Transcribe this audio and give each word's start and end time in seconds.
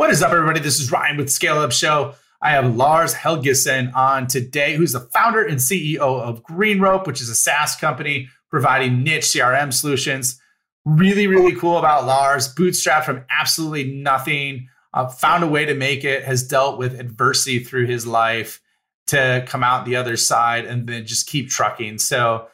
What 0.00 0.08
is 0.08 0.22
up, 0.22 0.32
everybody? 0.32 0.60
This 0.60 0.80
is 0.80 0.90
Ryan 0.90 1.18
with 1.18 1.30
Scale 1.30 1.58
Up 1.58 1.72
Show. 1.72 2.14
I 2.40 2.52
have 2.52 2.74
Lars 2.74 3.12
Helgeson 3.12 3.94
on 3.94 4.28
today, 4.28 4.74
who's 4.74 4.92
the 4.92 5.00
founder 5.00 5.44
and 5.44 5.58
CEO 5.58 5.98
of 5.98 6.42
GreenRope, 6.42 7.06
which 7.06 7.20
is 7.20 7.28
a 7.28 7.34
SaaS 7.34 7.76
company 7.76 8.30
providing 8.48 9.02
niche 9.02 9.24
CRM 9.24 9.74
solutions. 9.74 10.40
Really, 10.86 11.26
really 11.26 11.54
cool 11.54 11.76
about 11.76 12.06
Lars. 12.06 12.48
Bootstrapped 12.54 13.04
from 13.04 13.26
absolutely 13.28 13.92
nothing, 13.92 14.68
uh, 14.94 15.06
found 15.06 15.44
a 15.44 15.46
way 15.46 15.66
to 15.66 15.74
make 15.74 16.02
it, 16.02 16.24
has 16.24 16.48
dealt 16.48 16.78
with 16.78 16.98
adversity 16.98 17.58
through 17.58 17.84
his 17.84 18.06
life 18.06 18.62
to 19.08 19.44
come 19.46 19.62
out 19.62 19.84
the 19.84 19.96
other 19.96 20.16
side 20.16 20.64
and 20.64 20.86
then 20.86 21.04
just 21.04 21.28
keep 21.28 21.50
trucking. 21.50 21.98
So, 21.98 22.46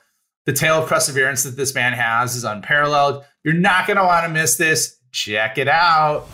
the 0.46 0.52
tale 0.52 0.82
of 0.82 0.88
perseverance 0.88 1.44
that 1.44 1.56
this 1.56 1.76
man 1.76 1.92
has 1.92 2.34
is 2.34 2.42
unparalleled. 2.42 3.24
You're 3.44 3.54
not 3.54 3.86
going 3.86 3.98
to 3.98 4.04
want 4.04 4.26
to 4.26 4.32
miss 4.32 4.56
this. 4.56 4.96
Check 5.12 5.58
it 5.58 5.68
out. 5.68 6.26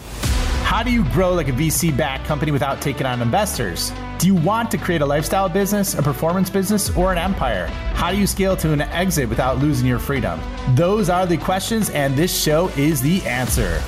How 0.73 0.83
do 0.83 0.91
you 0.91 1.05
grow 1.11 1.35
like 1.35 1.49
a 1.49 1.53
VC 1.53 1.95
backed 1.95 2.25
company 2.25 2.51
without 2.51 2.81
taking 2.81 3.05
on 3.05 3.21
investors? 3.21 3.93
Do 4.19 4.27
you 4.27 4.35
want 4.35 4.71
to 4.71 4.79
create 4.79 5.03
a 5.03 5.07
lifestyle 5.07 5.47
business, 5.47 5.93
a 5.93 6.03
performance 6.03 6.49
business, 6.49 6.89
or 6.97 7.13
an 7.13 7.19
empire? 7.19 7.67
How 7.93 8.11
do 8.11 8.17
you 8.17 8.27
scale 8.27 8.57
to 8.57 8.73
an 8.73 8.81
exit 8.81 9.29
without 9.29 9.59
losing 9.59 9.87
your 9.87 9.99
freedom? 9.99 10.41
Those 10.75 11.11
are 11.11 11.27
the 11.27 11.37
questions, 11.37 11.91
and 11.91 12.17
this 12.17 12.35
show 12.35 12.69
is 12.69 13.03
the 13.03 13.21
answer. 13.27 13.83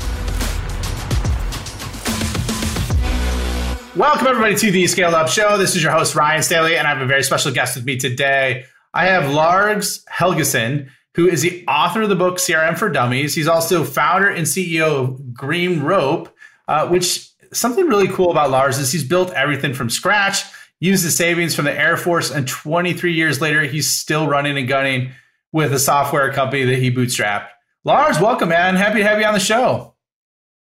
Welcome, 3.97 4.27
everybody, 4.27 4.55
to 4.57 4.71
the 4.71 4.87
Scale 4.87 5.15
Up 5.15 5.31
Show. 5.31 5.57
This 5.57 5.75
is 5.75 5.83
your 5.83 5.93
host, 5.93 6.15
Ryan 6.15 6.43
Staley, 6.43 6.77
and 6.77 6.87
I 6.87 6.91
have 6.91 7.01
a 7.01 7.07
very 7.07 7.23
special 7.23 7.51
guest 7.51 7.77
with 7.77 7.87
me 7.87 7.97
today. 7.97 8.67
I 8.93 9.07
have 9.07 9.33
Lars 9.33 10.05
Helgeson, 10.13 10.91
who 11.15 11.29
is 11.29 11.41
the 11.41 11.65
author 11.67 12.03
of 12.03 12.11
the 12.11 12.15
book 12.15 12.37
CRM 12.37 12.77
for 12.77 12.91
Dummies. 12.91 13.35
He's 13.35 13.49
also 13.49 13.85
founder 13.85 14.29
and 14.29 14.47
CEO 14.47 14.83
of 14.83 15.21
GreenRope, 15.33 16.29
uh, 16.69 16.89
which 16.89 17.31
something 17.53 17.87
really 17.87 18.09
cool 18.09 18.31
about 18.31 18.51
Lars 18.51 18.79
is 18.79 18.93
he's 18.93 19.05
built 19.05 19.33
everything 19.33 19.75
from 19.75 19.91
scratch, 19.91 20.45
used 20.81 21.05
the 21.05 21.11
savings 21.11 21.55
from 21.55 21.65
the 21.65 21.79
Air 21.79 21.97
Force, 21.97 22.31
and 22.31 22.47
23 22.47 23.13
years 23.13 23.41
later, 23.41 23.63
he's 23.63 23.89
still 23.89 24.27
running 24.27 24.57
and 24.59 24.69
gunning 24.69 25.13
with 25.53 25.73
a 25.73 25.79
software 25.79 26.33
company 26.33 26.65
that 26.65 26.77
he 26.77 26.91
bootstrapped. 26.91 27.49
Lars, 27.85 28.19
welcome, 28.19 28.49
man. 28.49 28.77
Happy 28.77 28.99
to 28.99 29.05
have 29.05 29.21
you 29.21 29.27
on 29.27 29.35
the 29.35 29.41
show. 29.41 29.95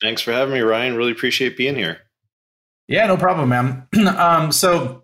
Thanks 0.02 0.22
for 0.22 0.31
having 0.31 0.53
me, 0.53 0.61
Ryan. 0.61 0.95
Really 0.95 1.11
appreciate 1.11 1.58
being 1.58 1.75
here. 1.75 2.00
Yeah, 2.88 3.05
no 3.08 3.17
problem, 3.17 3.50
man. 3.50 3.88
um, 4.17 4.52
so 4.52 5.03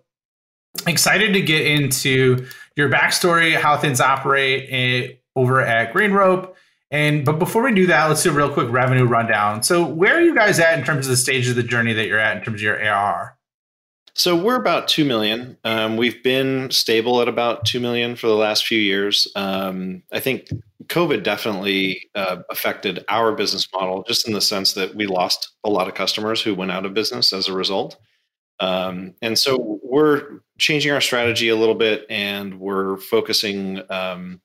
excited 0.86 1.34
to 1.34 1.40
get 1.40 1.66
into 1.66 2.46
your 2.74 2.88
backstory, 2.88 3.54
how 3.54 3.76
things 3.76 4.00
operate 4.00 4.68
eh, 4.70 5.14
over 5.34 5.60
at 5.60 5.92
GreenRope, 5.92 6.54
and 6.90 7.24
but 7.24 7.38
before 7.38 7.62
we 7.62 7.74
do 7.74 7.86
that, 7.86 8.06
let's 8.06 8.22
do 8.22 8.30
a 8.30 8.34
real 8.34 8.52
quick 8.52 8.70
revenue 8.70 9.04
rundown. 9.04 9.62
So 9.62 9.84
where 9.84 10.16
are 10.16 10.20
you 10.20 10.34
guys 10.34 10.60
at 10.60 10.78
in 10.78 10.84
terms 10.84 11.06
of 11.06 11.10
the 11.10 11.16
stage 11.16 11.48
of 11.48 11.56
the 11.56 11.62
journey 11.62 11.92
that 11.92 12.06
you're 12.06 12.18
at 12.18 12.36
in 12.36 12.42
terms 12.42 12.60
of 12.60 12.62
your 12.62 12.80
ARR? 12.80 13.36
So 14.14 14.34
we're 14.34 14.56
about 14.56 14.88
two 14.88 15.04
million. 15.04 15.58
Um, 15.62 15.98
we've 15.98 16.22
been 16.22 16.70
stable 16.70 17.20
at 17.20 17.28
about 17.28 17.66
two 17.66 17.80
million 17.80 18.16
for 18.16 18.28
the 18.28 18.34
last 18.34 18.66
few 18.66 18.78
years. 18.78 19.28
Um, 19.36 20.04
I 20.10 20.20
think 20.20 20.48
COVID 20.86 21.22
definitely 21.22 22.08
uh, 22.14 22.38
affected 22.48 23.04
our 23.08 23.32
business 23.32 23.68
model, 23.74 24.04
just 24.06 24.26
in 24.26 24.32
the 24.32 24.40
sense 24.40 24.72
that 24.72 24.94
we 24.94 25.06
lost 25.06 25.50
a 25.64 25.70
lot 25.70 25.86
of 25.86 25.94
customers 25.94 26.40
who 26.40 26.54
went 26.54 26.70
out 26.70 26.86
of 26.86 26.94
business 26.94 27.32
as 27.32 27.48
a 27.48 27.52
result. 27.52 27.98
Um, 28.58 29.14
and 29.20 29.38
so 29.38 29.80
we're 29.82 30.40
changing 30.58 30.92
our 30.92 31.00
strategy 31.02 31.48
a 31.50 31.56
little 31.56 31.74
bit, 31.74 32.06
and 32.08 32.58
we're 32.58 32.96
focusing 32.96 33.82
um, 33.90 34.40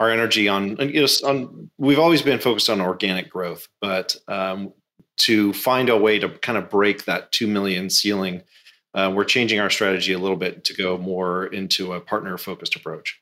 our 0.00 0.10
energy 0.10 0.48
on 0.48 0.76
you 0.78 1.02
know 1.02 1.28
on 1.28 1.70
we've 1.78 1.98
always 1.98 2.22
been 2.22 2.40
focused 2.40 2.68
on 2.68 2.80
organic 2.80 3.30
growth 3.30 3.68
but 3.80 4.16
um, 4.26 4.72
to 5.18 5.52
find 5.52 5.90
a 5.90 5.96
way 5.96 6.18
to 6.18 6.30
kind 6.38 6.58
of 6.58 6.68
break 6.70 7.04
that 7.04 7.30
2 7.30 7.46
million 7.46 7.90
ceiling 7.90 8.42
uh, 8.94 9.12
we're 9.14 9.24
changing 9.24 9.60
our 9.60 9.70
strategy 9.70 10.12
a 10.12 10.18
little 10.18 10.36
bit 10.36 10.64
to 10.64 10.74
go 10.74 10.98
more 10.98 11.46
into 11.46 11.92
a 11.92 12.00
partner 12.00 12.36
focused 12.36 12.74
approach. 12.74 13.20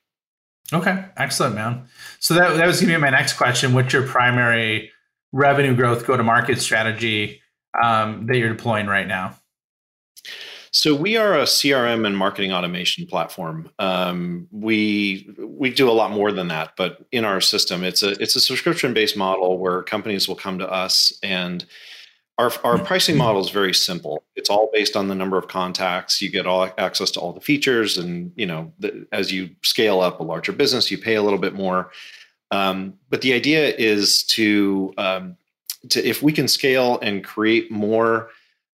Okay 0.73 1.05
excellent 1.17 1.53
man. 1.53 1.87
So 2.19 2.33
that, 2.33 2.57
that 2.57 2.65
was 2.65 2.79
going 2.79 2.91
to 2.91 2.97
be 2.97 3.01
my 3.01 3.09
next 3.09 3.33
question. 3.33 3.73
What's 3.73 3.93
your 3.93 4.07
primary 4.07 4.91
revenue 5.31 5.75
growth 5.75 6.07
go 6.07 6.17
to 6.17 6.23
market 6.23 6.59
strategy 6.59 7.41
um, 7.79 8.25
that 8.27 8.37
you're 8.37 8.49
deploying 8.49 8.87
right 8.87 9.07
now 9.07 9.35
so 10.71 10.95
we 10.95 11.17
are 11.17 11.33
a 11.33 11.43
CRM 11.43 12.05
and 12.05 12.17
marketing 12.17 12.51
automation 12.51 13.05
platform. 13.05 13.69
Um, 13.79 14.47
we 14.51 15.29
we 15.39 15.69
do 15.69 15.89
a 15.89 15.91
lot 15.91 16.11
more 16.11 16.31
than 16.31 16.47
that, 16.49 16.73
but 16.77 17.05
in 17.11 17.25
our 17.25 17.41
system, 17.41 17.83
it's 17.83 18.03
a 18.03 18.11
it's 18.21 18.35
a 18.35 18.39
subscription 18.39 18.93
based 18.93 19.17
model 19.17 19.57
where 19.57 19.83
companies 19.83 20.27
will 20.27 20.35
come 20.35 20.59
to 20.59 20.69
us 20.69 21.17
and 21.23 21.65
our, 22.39 22.53
our 22.63 22.79
pricing 22.79 23.17
model 23.17 23.41
is 23.41 23.49
very 23.49 23.73
simple. 23.73 24.23
It's 24.37 24.49
all 24.49 24.69
based 24.71 24.95
on 24.95 25.09
the 25.09 25.13
number 25.13 25.37
of 25.37 25.49
contacts. 25.49 26.21
You 26.21 26.31
get 26.31 26.47
all 26.47 26.69
access 26.77 27.11
to 27.11 27.19
all 27.19 27.33
the 27.33 27.41
features, 27.41 27.97
and 27.97 28.31
you 28.37 28.45
know 28.45 28.71
the, 28.79 29.05
as 29.11 29.31
you 29.31 29.49
scale 29.61 29.99
up 29.99 30.21
a 30.21 30.23
larger 30.23 30.53
business, 30.53 30.89
you 30.89 30.97
pay 30.97 31.15
a 31.15 31.21
little 31.21 31.37
bit 31.37 31.53
more. 31.53 31.91
Um, 32.49 32.93
but 33.09 33.21
the 33.21 33.33
idea 33.33 33.75
is 33.75 34.23
to 34.23 34.93
um, 34.97 35.35
to 35.89 36.01
if 36.07 36.23
we 36.23 36.31
can 36.31 36.47
scale 36.47 36.97
and 37.01 37.25
create 37.25 37.69
more 37.71 38.29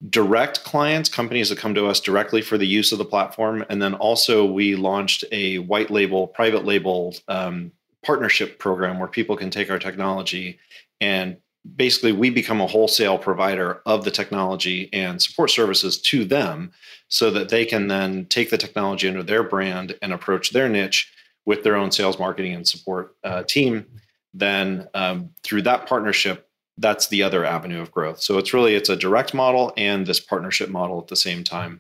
direct 0.09 0.63
clients, 0.63 1.09
companies 1.09 1.49
that 1.49 1.59
come 1.59 1.75
to 1.75 1.87
us 1.87 1.99
directly 1.99 2.41
for 2.41 2.57
the 2.57 2.65
use 2.65 2.91
of 2.91 2.97
the 2.97 3.05
platform. 3.05 3.63
And 3.69 3.81
then 3.81 3.93
also, 3.93 4.45
we 4.45 4.75
launched 4.75 5.23
a 5.31 5.59
white 5.59 5.91
label, 5.91 6.27
private 6.27 6.65
label 6.65 7.15
um, 7.27 7.71
partnership 8.03 8.57
program 8.57 8.97
where 8.97 9.07
people 9.07 9.37
can 9.37 9.51
take 9.51 9.69
our 9.69 9.79
technology 9.79 10.59
and 10.99 11.37
basically 11.75 12.11
we 12.11 12.29
become 12.29 12.59
a 12.59 12.67
wholesale 12.67 13.17
provider 13.17 13.81
of 13.85 14.03
the 14.03 14.11
technology 14.11 14.89
and 14.93 15.21
support 15.21 15.51
services 15.51 16.01
to 16.01 16.25
them 16.25 16.71
so 17.07 17.29
that 17.29 17.49
they 17.49 17.65
can 17.65 17.87
then 17.87 18.25
take 18.25 18.49
the 18.49 18.57
technology 18.57 19.07
under 19.07 19.21
their 19.21 19.43
brand 19.43 19.95
and 20.01 20.11
approach 20.11 20.51
their 20.51 20.67
niche 20.67 21.11
with 21.45 21.63
their 21.63 21.75
own 21.75 21.91
sales 21.91 22.17
marketing 22.17 22.53
and 22.53 22.67
support 22.67 23.15
uh, 23.23 23.43
team 23.43 23.85
then 24.33 24.87
um, 24.93 25.29
through 25.43 25.61
that 25.61 25.85
partnership 25.85 26.49
that's 26.81 27.07
the 27.07 27.23
other 27.23 27.45
avenue 27.45 27.81
of 27.81 27.91
growth. 27.91 28.21
So 28.21 28.37
it's 28.37 28.53
really 28.53 28.75
it's 28.75 28.89
a 28.89 28.95
direct 28.95 29.33
model 29.33 29.71
and 29.77 30.05
this 30.05 30.19
partnership 30.19 30.69
model 30.69 30.99
at 30.99 31.07
the 31.07 31.15
same 31.15 31.43
time. 31.43 31.79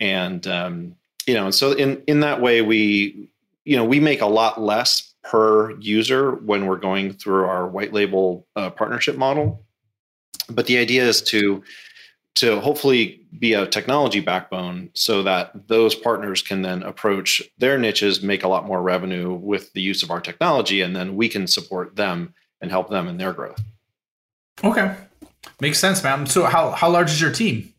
And 0.00 0.46
um, 0.46 0.96
you 1.26 1.34
know, 1.34 1.46
and 1.46 1.54
so 1.54 1.72
in 1.72 2.02
in 2.06 2.20
that 2.20 2.40
way, 2.40 2.62
we 2.62 3.28
you 3.64 3.76
know 3.76 3.84
we 3.84 4.00
make 4.00 4.20
a 4.20 4.26
lot 4.26 4.60
less 4.60 5.14
per 5.24 5.72
user 5.78 6.32
when 6.32 6.66
we're 6.66 6.76
going 6.76 7.12
through 7.12 7.44
our 7.44 7.68
white 7.68 7.92
label 7.92 8.46
uh, 8.56 8.70
partnership 8.70 9.16
model. 9.16 9.64
But 10.48 10.66
the 10.66 10.78
idea 10.78 11.04
is 11.04 11.20
to 11.22 11.62
to 12.36 12.60
hopefully 12.60 13.26
be 13.36 13.52
a 13.52 13.66
technology 13.66 14.20
backbone 14.20 14.90
so 14.94 15.24
that 15.24 15.66
those 15.66 15.96
partners 15.96 16.40
can 16.40 16.62
then 16.62 16.84
approach 16.84 17.42
their 17.58 17.76
niches, 17.76 18.22
make 18.22 18.44
a 18.44 18.48
lot 18.48 18.64
more 18.64 18.80
revenue 18.80 19.34
with 19.34 19.72
the 19.72 19.80
use 19.80 20.04
of 20.04 20.10
our 20.12 20.20
technology, 20.20 20.80
and 20.80 20.94
then 20.94 21.16
we 21.16 21.28
can 21.28 21.48
support 21.48 21.96
them 21.96 22.32
and 22.60 22.70
help 22.70 22.90
them 22.90 23.08
in 23.08 23.16
their 23.16 23.32
growth. 23.32 23.60
Okay, 24.64 24.94
makes 25.60 25.78
sense, 25.78 26.02
man. 26.02 26.26
So 26.26 26.44
how 26.44 26.70
how 26.70 26.90
large 26.90 27.10
is 27.10 27.20
your 27.20 27.32
team? 27.32 27.72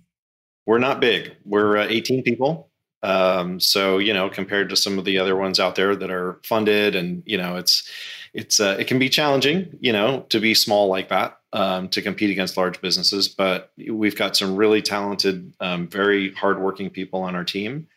We're 0.65 0.79
not 0.79 0.99
big. 0.99 1.35
We're 1.45 1.77
uh, 1.77 1.87
18 1.89 2.23
people. 2.23 2.69
Um, 3.01 3.59
so 3.59 3.97
you 3.97 4.13
know, 4.13 4.29
compared 4.29 4.69
to 4.69 4.75
some 4.75 4.99
of 4.99 5.05
the 5.05 5.17
other 5.17 5.35
ones 5.35 5.59
out 5.59 5.75
there 5.75 5.95
that 5.95 6.11
are 6.11 6.39
funded, 6.43 6.95
and 6.95 7.23
you 7.25 7.37
know, 7.37 7.55
it's 7.55 7.89
it's 8.33 8.59
uh, 8.59 8.77
it 8.79 8.87
can 8.87 8.99
be 8.99 9.09
challenging, 9.09 9.77
you 9.79 9.91
know, 9.91 10.25
to 10.29 10.39
be 10.39 10.53
small 10.53 10.87
like 10.87 11.09
that 11.09 11.39
um, 11.53 11.89
to 11.89 12.01
compete 12.01 12.29
against 12.29 12.57
large 12.57 12.81
businesses. 12.81 13.27
But 13.27 13.71
we've 13.89 14.15
got 14.15 14.35
some 14.35 14.55
really 14.55 14.81
talented, 14.81 15.53
um, 15.59 15.87
very 15.87 16.33
hardworking 16.33 16.89
people 16.89 17.21
on 17.21 17.35
our 17.35 17.45
team, 17.45 17.87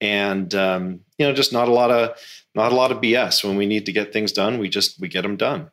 and 0.00 0.54
um, 0.54 1.00
you 1.18 1.26
know, 1.26 1.32
just 1.32 1.52
not 1.52 1.68
a 1.68 1.72
lot 1.72 1.90
of 1.90 2.16
not 2.54 2.72
a 2.72 2.76
lot 2.76 2.92
of 2.92 3.00
BS 3.00 3.44
when 3.44 3.56
we 3.56 3.66
need 3.66 3.86
to 3.86 3.92
get 3.92 4.12
things 4.12 4.32
done. 4.32 4.58
We 4.58 4.68
just 4.68 5.00
we 5.00 5.08
get 5.08 5.22
them 5.22 5.36
done. 5.36 5.70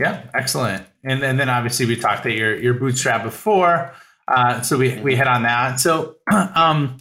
Yeah, 0.00 0.22
excellent. 0.32 0.86
And, 1.04 1.22
and 1.22 1.38
then 1.38 1.50
obviously 1.50 1.84
we 1.84 1.94
talked 1.94 2.24
that 2.24 2.32
your 2.32 2.58
your 2.58 2.72
bootstrap 2.72 3.22
before, 3.22 3.92
uh, 4.26 4.62
so 4.62 4.78
we 4.78 4.98
we 5.00 5.14
hit 5.14 5.28
on 5.28 5.42
that. 5.42 5.78
So 5.78 6.16
um, 6.54 6.96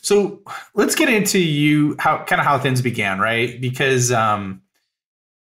so 0.00 0.40
let's 0.74 0.94
get 0.94 1.10
into 1.10 1.38
you 1.38 1.94
how 1.98 2.24
kind 2.24 2.40
of 2.40 2.46
how 2.46 2.58
things 2.58 2.80
began, 2.80 3.20
right? 3.20 3.60
Because 3.60 4.10
um, 4.10 4.62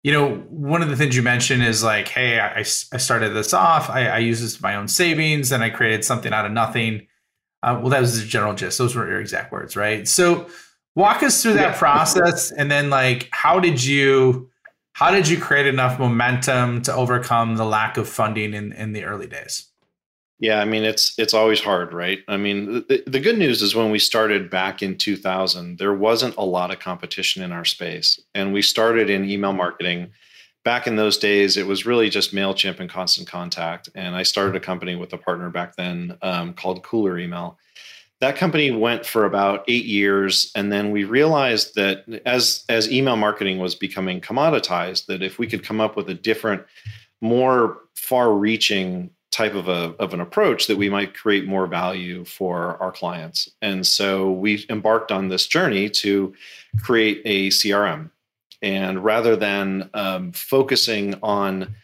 you 0.02 0.12
know 0.12 0.38
one 0.50 0.82
of 0.82 0.90
the 0.90 0.96
things 0.96 1.16
you 1.16 1.22
mentioned 1.22 1.62
is 1.62 1.84
like, 1.84 2.08
hey, 2.08 2.40
I, 2.40 2.62
I 2.62 2.64
started 2.64 3.36
this 3.36 3.54
off. 3.54 3.92
I, 3.92 4.08
I 4.08 4.18
use 4.18 4.42
this 4.42 4.60
my 4.60 4.76
own 4.76 4.88
savings, 4.88 5.52
and 5.52 5.64
I 5.64 5.70
created 5.70 6.04
something 6.04 6.34
out 6.34 6.48
of 6.48 6.52
nothing. 6.52 7.06
Uh, 7.62 7.78
well, 7.80 7.90
that 7.90 8.02
was 8.02 8.20
the 8.20 8.28
general 8.28 8.56
gist. 8.56 8.80
Those 8.80 8.96
were 8.96 9.08
your 9.08 9.22
exact 9.22 9.52
words, 9.52 9.76
right? 9.76 10.08
So 10.08 10.48
walk 10.96 11.22
us 11.22 11.44
through 11.44 11.54
that 11.56 11.76
process, 11.76 12.52
and 12.52 12.72
then 12.72 12.90
like, 12.90 13.30
how 13.32 13.60
did 13.60 13.84
you 13.84 14.50
how 14.98 15.12
did 15.12 15.28
you 15.28 15.40
create 15.40 15.68
enough 15.68 16.00
momentum 16.00 16.82
to 16.82 16.92
overcome 16.92 17.56
the 17.56 17.66
lack 17.66 17.98
of 17.98 18.10
funding 18.10 18.56
in, 18.56 18.72
in 18.74 18.94
the 18.94 19.04
early 19.04 19.28
days? 19.28 19.68
Yeah, 20.40 20.60
I 20.60 20.66
mean 20.66 20.84
it's 20.84 21.14
it's 21.20 21.36
always 21.36 21.62
hard, 21.62 21.94
right? 21.94 22.20
I 22.28 22.38
mean, 22.38 22.84
the, 22.90 23.04
the 23.06 23.20
good 23.20 23.38
news 23.38 23.62
is 23.62 23.76
when 23.76 23.92
we 23.92 24.00
started 24.00 24.50
back 24.50 24.82
in 24.82 24.98
2000, 24.98 25.78
there 25.78 25.94
wasn't 25.94 26.36
a 26.36 26.44
lot 26.44 26.72
of 26.72 26.80
competition 26.80 27.44
in 27.44 27.52
our 27.52 27.64
space, 27.64 28.20
and 28.34 28.54
we 28.54 28.64
started 28.64 29.10
in 29.10 29.30
email 29.30 29.54
marketing 29.54 30.14
back 30.64 30.88
in 30.88 30.98
those 30.98 31.18
days, 31.18 31.56
it 31.56 31.66
was 31.66 31.86
really 31.86 32.10
just 32.10 32.36
MailChimp 32.36 32.82
and 32.82 32.90
Constant 32.90 33.26
Contact. 33.26 33.88
And 33.96 34.18
I 34.18 34.24
started 34.24 34.54
a 34.58 34.60
company 34.60 34.96
with 34.96 35.14
a 35.14 35.18
partner 35.18 35.50
back 35.50 35.78
then 35.78 36.18
um, 36.22 36.54
called 36.54 36.84
Cooler 36.84 37.18
Email. 37.18 37.58
That 38.20 38.36
company 38.36 38.72
went 38.72 39.06
for 39.06 39.26
about 39.26 39.64
eight 39.68 39.86
years, 39.86 40.52
and 40.56 40.72
then 40.72 40.92
we 40.92 41.04
realized 41.04 41.76
that 41.76 42.06
as 42.26 42.64
as 42.68 42.92
email 42.92 43.16
marketing 43.16 43.60
was 43.60 43.76
becoming 43.76 44.22
commoditized, 44.22 45.06
that 45.06 45.22
if 45.22 45.38
we 45.38 45.48
could 45.48 45.64
come 45.64 45.80
up 45.80 45.96
with 45.96 46.10
a 46.10 46.16
different, 46.16 46.64
more 47.22 47.78
far-reaching 47.96 49.12
type 49.30 49.54
of 49.54 49.68
a 49.68 49.94
of 50.00 50.14
an 50.14 50.22
approach, 50.22 50.68
that 50.68 50.78
we 50.78 50.90
might 50.90 51.14
create 51.14 51.46
more 51.46 51.68
value 51.68 52.26
for 52.26 52.82
our 52.82 52.92
clients. 52.92 53.50
And 53.62 53.86
so 53.86 54.32
we 54.32 54.66
embarked 54.70 55.12
on 55.12 55.28
this 55.28 55.46
journey 55.46 55.90
to 55.90 56.34
create 56.82 57.22
a 57.24 57.50
CRM 57.50 58.10
and 58.62 59.04
rather 59.04 59.36
than 59.36 59.90
um, 59.94 60.32
focusing 60.32 61.16
on 61.22 61.76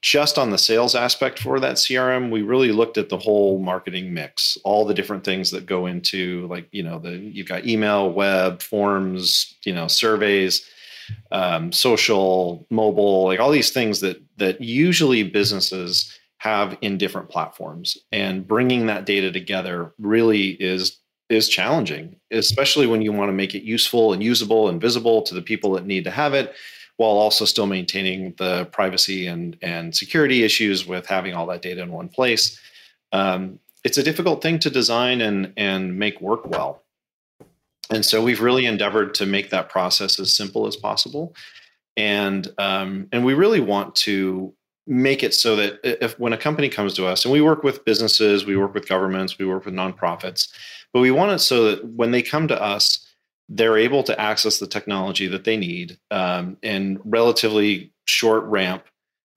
just 0.00 0.38
on 0.38 0.50
the 0.50 0.58
sales 0.58 0.94
aspect 0.94 1.38
for 1.38 1.60
that 1.60 1.76
CRM, 1.76 2.30
we 2.30 2.42
really 2.42 2.72
looked 2.72 2.98
at 2.98 3.08
the 3.08 3.18
whole 3.18 3.58
marketing 3.58 4.14
mix, 4.14 4.56
all 4.64 4.84
the 4.84 4.94
different 4.94 5.24
things 5.24 5.50
that 5.50 5.66
go 5.66 5.86
into 5.86 6.46
like, 6.48 6.68
you 6.72 6.82
know, 6.82 6.98
the 6.98 7.10
you've 7.10 7.48
got 7.48 7.66
email, 7.66 8.10
web, 8.10 8.62
forms, 8.62 9.54
you 9.64 9.74
know, 9.74 9.88
surveys, 9.88 10.68
um, 11.32 11.72
social, 11.72 12.66
mobile, 12.70 13.24
like 13.24 13.40
all 13.40 13.50
these 13.50 13.70
things 13.70 14.00
that 14.00 14.22
that 14.36 14.60
usually 14.60 15.22
businesses 15.22 16.12
have 16.38 16.76
in 16.82 16.98
different 16.98 17.30
platforms. 17.30 17.96
And 18.12 18.46
bringing 18.46 18.86
that 18.86 19.06
data 19.06 19.32
together 19.32 19.92
really 19.98 20.50
is 20.50 20.98
is 21.30 21.48
challenging, 21.48 22.16
especially 22.30 22.86
when 22.86 23.02
you 23.02 23.12
want 23.12 23.28
to 23.28 23.32
make 23.32 23.54
it 23.54 23.62
useful 23.62 24.12
and 24.12 24.22
usable 24.22 24.68
and 24.68 24.80
visible 24.80 25.22
to 25.22 25.34
the 25.34 25.42
people 25.42 25.72
that 25.72 25.86
need 25.86 26.04
to 26.04 26.10
have 26.10 26.34
it, 26.34 26.54
while 26.96 27.10
also 27.10 27.44
still 27.44 27.66
maintaining 27.66 28.34
the 28.38 28.66
privacy 28.66 29.26
and 29.26 29.56
and 29.62 29.94
security 29.94 30.42
issues 30.42 30.86
with 30.86 31.06
having 31.06 31.34
all 31.34 31.46
that 31.46 31.62
data 31.62 31.82
in 31.82 31.92
one 31.92 32.08
place. 32.08 32.58
Um, 33.12 33.58
it's 33.84 33.98
a 33.98 34.02
difficult 34.02 34.42
thing 34.42 34.58
to 34.60 34.70
design 34.70 35.20
and 35.20 35.52
and 35.56 35.98
make 35.98 36.20
work 36.20 36.46
well. 36.46 36.82
And 37.90 38.04
so 38.04 38.22
we've 38.22 38.40
really 38.40 38.64
endeavored 38.64 39.14
to 39.14 39.26
make 39.26 39.50
that 39.50 39.68
process 39.68 40.18
as 40.18 40.32
simple 40.32 40.66
as 40.66 40.76
possible, 40.76 41.34
and 41.96 42.48
um, 42.58 43.08
and 43.12 43.24
we 43.24 43.34
really 43.34 43.60
want 43.60 43.94
to 43.96 44.54
make 44.86 45.22
it 45.22 45.32
so 45.32 45.56
that 45.56 45.80
if 45.82 46.18
when 46.18 46.34
a 46.34 46.38
company 46.38 46.68
comes 46.68 46.92
to 46.92 47.06
us 47.06 47.24
and 47.24 47.32
we 47.32 47.40
work 47.40 47.62
with 47.62 47.86
businesses 47.86 48.44
we 48.44 48.54
work 48.54 48.74
with 48.74 48.86
governments 48.86 49.38
we 49.38 49.46
work 49.46 49.64
with 49.64 49.72
nonprofits 49.72 50.52
but 50.94 51.00
we 51.00 51.10
want 51.10 51.32
it 51.32 51.40
so 51.40 51.64
that 51.64 51.84
when 51.84 52.12
they 52.12 52.22
come 52.22 52.48
to 52.48 52.62
us, 52.62 53.04
they're 53.48 53.78
able 53.78 54.02
to 54.04 54.18
access 54.20 54.58
the 54.58 54.66
technology 54.66 55.26
that 55.28 55.44
they 55.44 55.56
need 55.56 55.98
um, 56.10 56.56
in 56.62 57.00
relatively 57.04 57.92
short 58.06 58.44
ramp, 58.44 58.84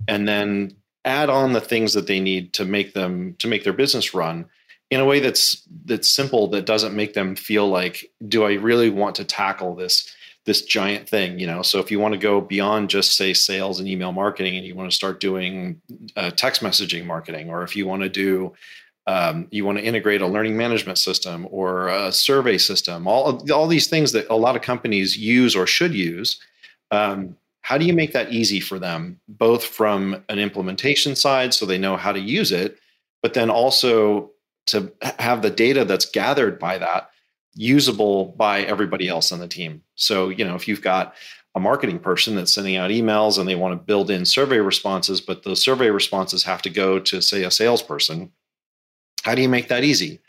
and 0.08 0.28
then 0.28 0.76
add 1.06 1.30
on 1.30 1.54
the 1.54 1.62
things 1.62 1.94
that 1.94 2.08
they 2.08 2.20
need 2.20 2.54
to 2.54 2.66
make 2.66 2.94
them 2.94 3.36
to 3.40 3.48
make 3.48 3.64
their 3.64 3.74
business 3.74 4.14
run 4.14 4.46
in 4.90 5.00
a 5.00 5.06
way 5.06 5.20
that's 5.20 5.68
that's 5.86 6.10
simple 6.10 6.48
that 6.48 6.66
doesn't 6.66 6.96
make 6.96 7.14
them 7.14 7.36
feel 7.36 7.68
like 7.68 8.12
do 8.28 8.44
i 8.44 8.54
really 8.54 8.90
want 8.90 9.16
to 9.16 9.24
tackle 9.24 9.76
this 9.76 10.14
this 10.48 10.62
giant 10.62 11.08
thing? 11.08 11.38
You 11.38 11.46
know 11.46 11.62
so 11.62 11.80
if 11.80 11.92
you 11.92 12.00
want 12.00 12.14
to 12.14 12.18
go 12.18 12.42
beyond 12.42 12.90
just 12.90 13.16
say 13.16 13.34
sales 13.34 13.80
and 13.80 13.88
email 13.88 14.14
marketing 14.14 14.56
and 14.56 14.66
you 14.66 14.74
want 14.74 14.90
to 14.90 14.96
start 14.96 15.20
doing 15.20 15.82
uh, 16.16 16.32
text 16.32 16.64
messaging 16.64 17.06
marketing 17.06 17.50
or 17.50 17.64
if 17.64 17.76
you 17.76 17.86
want 17.86 18.02
to 18.02 18.10
do 18.10 18.54
um, 19.08 19.48
you 19.52 19.66
want 19.66 19.78
to 19.78 19.84
integrate 19.84 20.22
a 20.22 20.28
learning 20.28 20.58
management 20.58 20.98
system 20.98 21.48
or 21.50 21.88
a 21.88 22.12
survey 22.12 22.58
system, 22.58 23.08
all, 23.08 23.42
all 23.52 23.68
these 23.68 23.88
things 23.88 24.12
that 24.12 24.28
a 24.30 24.36
lot 24.36 24.58
of 24.58 24.62
companies 24.62 25.18
use 25.18 25.56
or 25.56 25.66
should 25.66 25.94
use. 25.94 26.40
Um, 26.92 27.38
how 27.62 27.78
do 27.78 27.86
you 27.86 27.94
make 27.94 28.12
that 28.14 28.32
easy 28.32 28.60
for 28.60 28.80
them, 28.80 29.20
both 29.28 29.64
from 29.64 30.24
an 30.28 30.40
implementation 30.40 31.16
side 31.16 31.54
so 31.54 31.66
they 31.66 31.78
know 31.78 31.96
how 31.96 32.12
to 32.12 32.20
use 32.20 32.52
it, 32.52 32.78
but 33.22 33.34
then 33.34 33.50
also 33.50 34.32
to 34.68 34.92
have 35.20 35.42
the 35.42 35.50
data 35.50 35.86
that's 35.86 36.06
gathered 36.06 36.60
by 36.60 36.78
that 36.78 37.10
usable 37.56 38.36
by 38.38 38.62
everybody 38.64 39.08
else 39.08 39.32
on 39.32 39.40
the 39.40 39.48
team? 39.48 39.82
So, 39.96 40.30
you 40.30 40.44
know, 40.44 40.56
if 40.56 40.68
you've 40.68 40.82
got 40.82 41.16
a 41.56 41.60
marketing 41.62 42.00
person 42.00 42.36
that's 42.36 42.54
sending 42.54 42.76
out 42.76 42.92
emails 42.92 43.40
and 43.40 43.48
they 43.48 43.56
want 43.56 43.72
to 43.72 43.86
build 43.86 44.12
in 44.12 44.26
survey 44.26 44.60
responses, 44.60 45.22
but 45.22 45.44
those 45.44 45.62
survey 45.62 45.90
responses 45.90 46.44
have 46.44 46.62
to 46.64 46.70
go 46.70 47.00
to, 47.00 47.22
say, 47.22 47.44
a 47.44 47.52
salesperson 47.52 48.32
how 49.28 49.36
do 49.36 49.42
you 49.42 49.50
make 49.50 49.68
that 49.68 49.84
easy? 49.84 50.20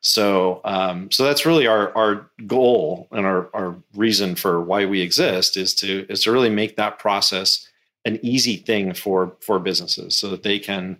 So, 0.00 0.60
um, 0.64 1.08
so 1.12 1.24
that's 1.24 1.46
really 1.46 1.68
our 1.68 1.96
our 1.96 2.28
goal 2.46 3.06
and 3.12 3.24
our 3.24 3.48
our 3.54 3.76
reason 3.94 4.34
for 4.34 4.60
why 4.60 4.86
we 4.86 5.00
exist 5.02 5.56
is 5.56 5.72
to 5.76 6.04
is 6.08 6.24
to 6.24 6.32
really 6.32 6.50
make 6.50 6.74
that 6.76 6.98
process 6.98 7.68
an 8.04 8.18
easy 8.22 8.56
thing 8.56 8.92
for 8.94 9.36
for 9.40 9.60
businesses, 9.60 10.18
so 10.18 10.28
that 10.30 10.42
they 10.42 10.58
can 10.58 10.96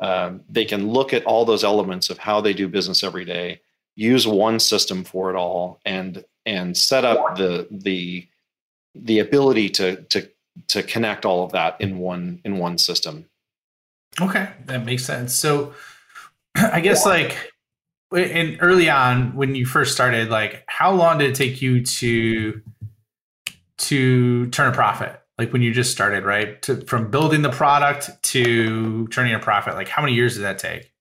um, 0.00 0.40
they 0.48 0.64
can 0.64 0.88
look 0.88 1.12
at 1.12 1.24
all 1.24 1.44
those 1.44 1.64
elements 1.64 2.08
of 2.08 2.18
how 2.18 2.40
they 2.40 2.54
do 2.54 2.66
business 2.68 3.04
every 3.04 3.26
day, 3.26 3.60
use 3.94 4.26
one 4.26 4.58
system 4.58 5.04
for 5.04 5.28
it 5.30 5.36
all, 5.36 5.80
and 5.84 6.24
and 6.46 6.76
set 6.76 7.04
up 7.04 7.36
the 7.36 7.66
the 7.70 8.26
the 8.94 9.18
ability 9.18 9.68
to 9.68 9.96
to 10.04 10.28
to 10.68 10.82
connect 10.82 11.26
all 11.26 11.44
of 11.44 11.52
that 11.52 11.78
in 11.80 11.98
one 11.98 12.40
in 12.44 12.56
one 12.58 12.78
system. 12.78 13.26
Okay, 14.18 14.48
that 14.64 14.84
makes 14.86 15.04
sense. 15.04 15.34
So 15.34 15.74
I 16.72 16.80
guess 16.80 17.06
like 17.06 17.52
in 18.14 18.58
early 18.60 18.88
on 18.88 19.34
when 19.34 19.54
you 19.54 19.66
first 19.66 19.92
started, 19.92 20.30
like 20.30 20.64
how 20.66 20.92
long 20.92 21.18
did 21.18 21.30
it 21.30 21.34
take 21.34 21.60
you 21.62 21.84
to 21.84 22.60
to 23.78 24.46
turn 24.48 24.68
a 24.68 24.74
profit? 24.74 25.20
Like 25.38 25.52
when 25.52 25.60
you 25.60 25.72
just 25.72 25.92
started, 25.92 26.24
right? 26.24 26.60
To 26.62 26.80
from 26.86 27.10
building 27.10 27.42
the 27.42 27.50
product 27.50 28.22
to 28.24 29.06
turning 29.08 29.34
a 29.34 29.38
profit, 29.38 29.74
like 29.74 29.88
how 29.88 30.02
many 30.02 30.14
years 30.14 30.34
did 30.34 30.42
that 30.42 30.58
take? 30.58 30.92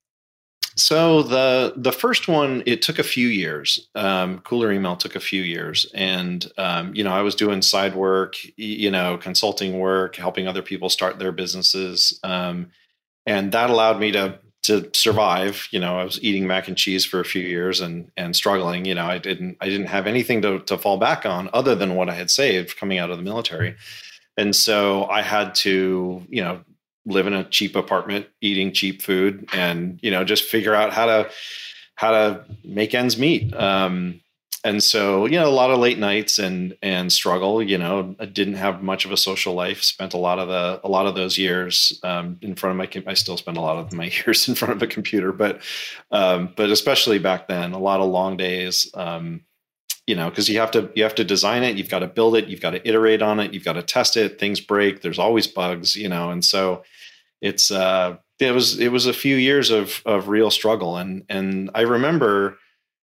So 0.76 1.24
the 1.24 1.74
the 1.78 1.94
first 1.94 2.28
one 2.28 2.62
it 2.66 2.82
took 2.82 3.00
a 3.00 3.04
few 3.04 3.30
years. 3.30 3.88
Um, 3.96 4.40
Cooler 4.40 4.74
Email 4.74 4.98
took 4.98 5.16
a 5.16 5.22
few 5.22 5.42
years, 5.42 5.86
and 5.94 6.46
um, 6.58 6.94
you 6.94 7.04
know 7.04 7.14
I 7.14 7.22
was 7.22 7.34
doing 7.34 7.62
side 7.62 7.96
work, 7.96 8.36
you 8.58 8.92
know, 8.92 9.18
consulting 9.18 9.80
work, 9.80 10.18
helping 10.18 10.50
other 10.50 10.62
people 10.62 10.90
start 10.90 11.18
their 11.18 11.32
businesses, 11.32 12.20
um, 12.24 12.72
and 13.26 13.54
that 13.54 13.70
allowed 13.70 14.02
me 14.02 14.12
to 14.12 14.40
to 14.66 14.90
survive 14.94 15.68
you 15.72 15.80
know 15.80 16.00
i 16.00 16.04
was 16.04 16.22
eating 16.24 16.48
mac 16.48 16.68
and 16.68 16.78
cheese 16.78 17.06
for 17.06 17.20
a 17.20 17.26
few 17.26 17.42
years 17.42 17.82
and 17.82 18.12
and 18.18 18.36
struggling 18.36 18.86
you 18.86 18.96
know 18.96 19.06
i 19.06 19.18
didn't 19.18 19.58
i 19.62 19.70
didn't 19.70 19.88
have 19.88 20.08
anything 20.08 20.42
to, 20.42 20.60
to 20.60 20.78
fall 20.78 20.98
back 20.98 21.26
on 21.26 21.50
other 21.54 21.76
than 21.76 21.96
what 21.96 22.10
i 22.10 22.14
had 22.14 22.30
saved 22.30 22.78
coming 22.78 22.98
out 22.98 23.12
of 23.12 23.18
the 23.18 23.24
military. 23.24 23.76
And 24.38 24.56
so 24.56 25.06
i 25.06 25.22
had 25.22 25.56
to 25.56 26.24
you 26.30 26.42
know 26.44 26.62
live 27.06 27.28
in 27.28 27.34
a 27.34 27.44
cheap 27.44 27.76
apartment 27.76 28.28
eating 28.42 28.74
cheap 28.74 29.02
food 29.02 29.48
and 29.54 30.00
you 30.02 30.12
know 30.12 30.24
just 30.24 30.44
figure 30.44 30.74
out 30.74 30.92
how 30.92 31.06
to 31.06 31.30
how 31.96 32.12
to 32.12 32.46
make 32.64 32.94
ends 32.94 33.18
meet. 33.18 33.54
Um, 33.56 34.22
and 34.64 34.82
so 34.82 35.26
you 35.26 35.40
know 35.40 35.48
a 35.48 35.52
lot 35.52 35.70
of 35.70 35.80
late 35.80 36.00
nights 36.00 36.40
and 36.40 36.76
and 36.82 37.12
struggle 37.12 37.62
you 37.62 37.78
know 37.78 38.16
i 38.20 38.26
didn't 38.26 38.56
have 38.56 38.82
much 38.82 39.06
of 39.06 39.12
a 39.12 39.18
social 39.18 39.54
life 39.54 39.84
spent 39.84 40.14
a 40.14 40.18
lot 40.18 40.40
of 40.40 40.48
the 40.48 40.80
a 40.84 40.90
lot 40.90 41.06
of 41.06 41.16
those 41.16 41.38
years 41.38 42.00
um, 42.04 42.38
in 42.42 42.56
front 42.56 42.72
of 42.72 42.78
my 42.78 43.12
i 43.12 43.14
still 43.14 43.38
spend 43.38 43.58
a 43.58 43.62
lot 43.62 43.78
of 43.78 43.94
my 43.94 44.06
years 44.26 44.48
in 44.48 44.56
front 44.56 44.74
of 44.74 44.82
a 44.82 44.88
computer 44.88 45.32
but 45.32 45.62
um, 46.12 46.54
but 46.56 46.70
especially 46.70 47.20
back 47.20 47.48
then 47.48 47.74
a 47.74 47.80
lot 47.80 48.00
of 48.00 48.10
long 48.10 48.38
days 48.38 48.90
um, 48.96 49.42
you 50.08 50.16
know 50.16 50.30
because 50.30 50.50
you 50.50 50.60
have 50.60 50.72
to 50.72 50.90
you 50.96 51.04
have 51.04 51.16
to 51.16 51.24
design 51.24 51.64
it 51.64 51.78
you've 51.78 51.90
got 51.90 52.00
to 52.00 52.08
build 52.08 52.36
it 52.36 52.48
you've 52.48 52.62
got 52.62 52.72
to 52.72 52.88
iterate 52.88 53.22
on 53.22 53.40
it 53.40 53.54
you've 53.54 53.66
got 53.66 53.74
to 53.74 53.84
test 53.84 54.18
it 54.18 54.40
things 54.40 54.60
break 54.60 55.02
there's 55.02 55.20
always 55.20 55.48
bugs 55.48 55.96
you 55.96 56.10
know 56.10 56.30
and 56.30 56.44
so 56.44 56.84
it's 57.42 57.72
uh 57.72 58.16
it 58.40 58.52
was 58.52 58.80
it 58.80 58.92
was 58.92 59.06
a 59.06 59.14
few 59.14 59.36
years 59.36 59.70
of 59.70 60.02
of 60.06 60.28
real 60.28 60.52
struggle 60.52 60.98
and 60.98 61.24
and 61.30 61.70
i 61.74 61.82
remember 61.82 62.58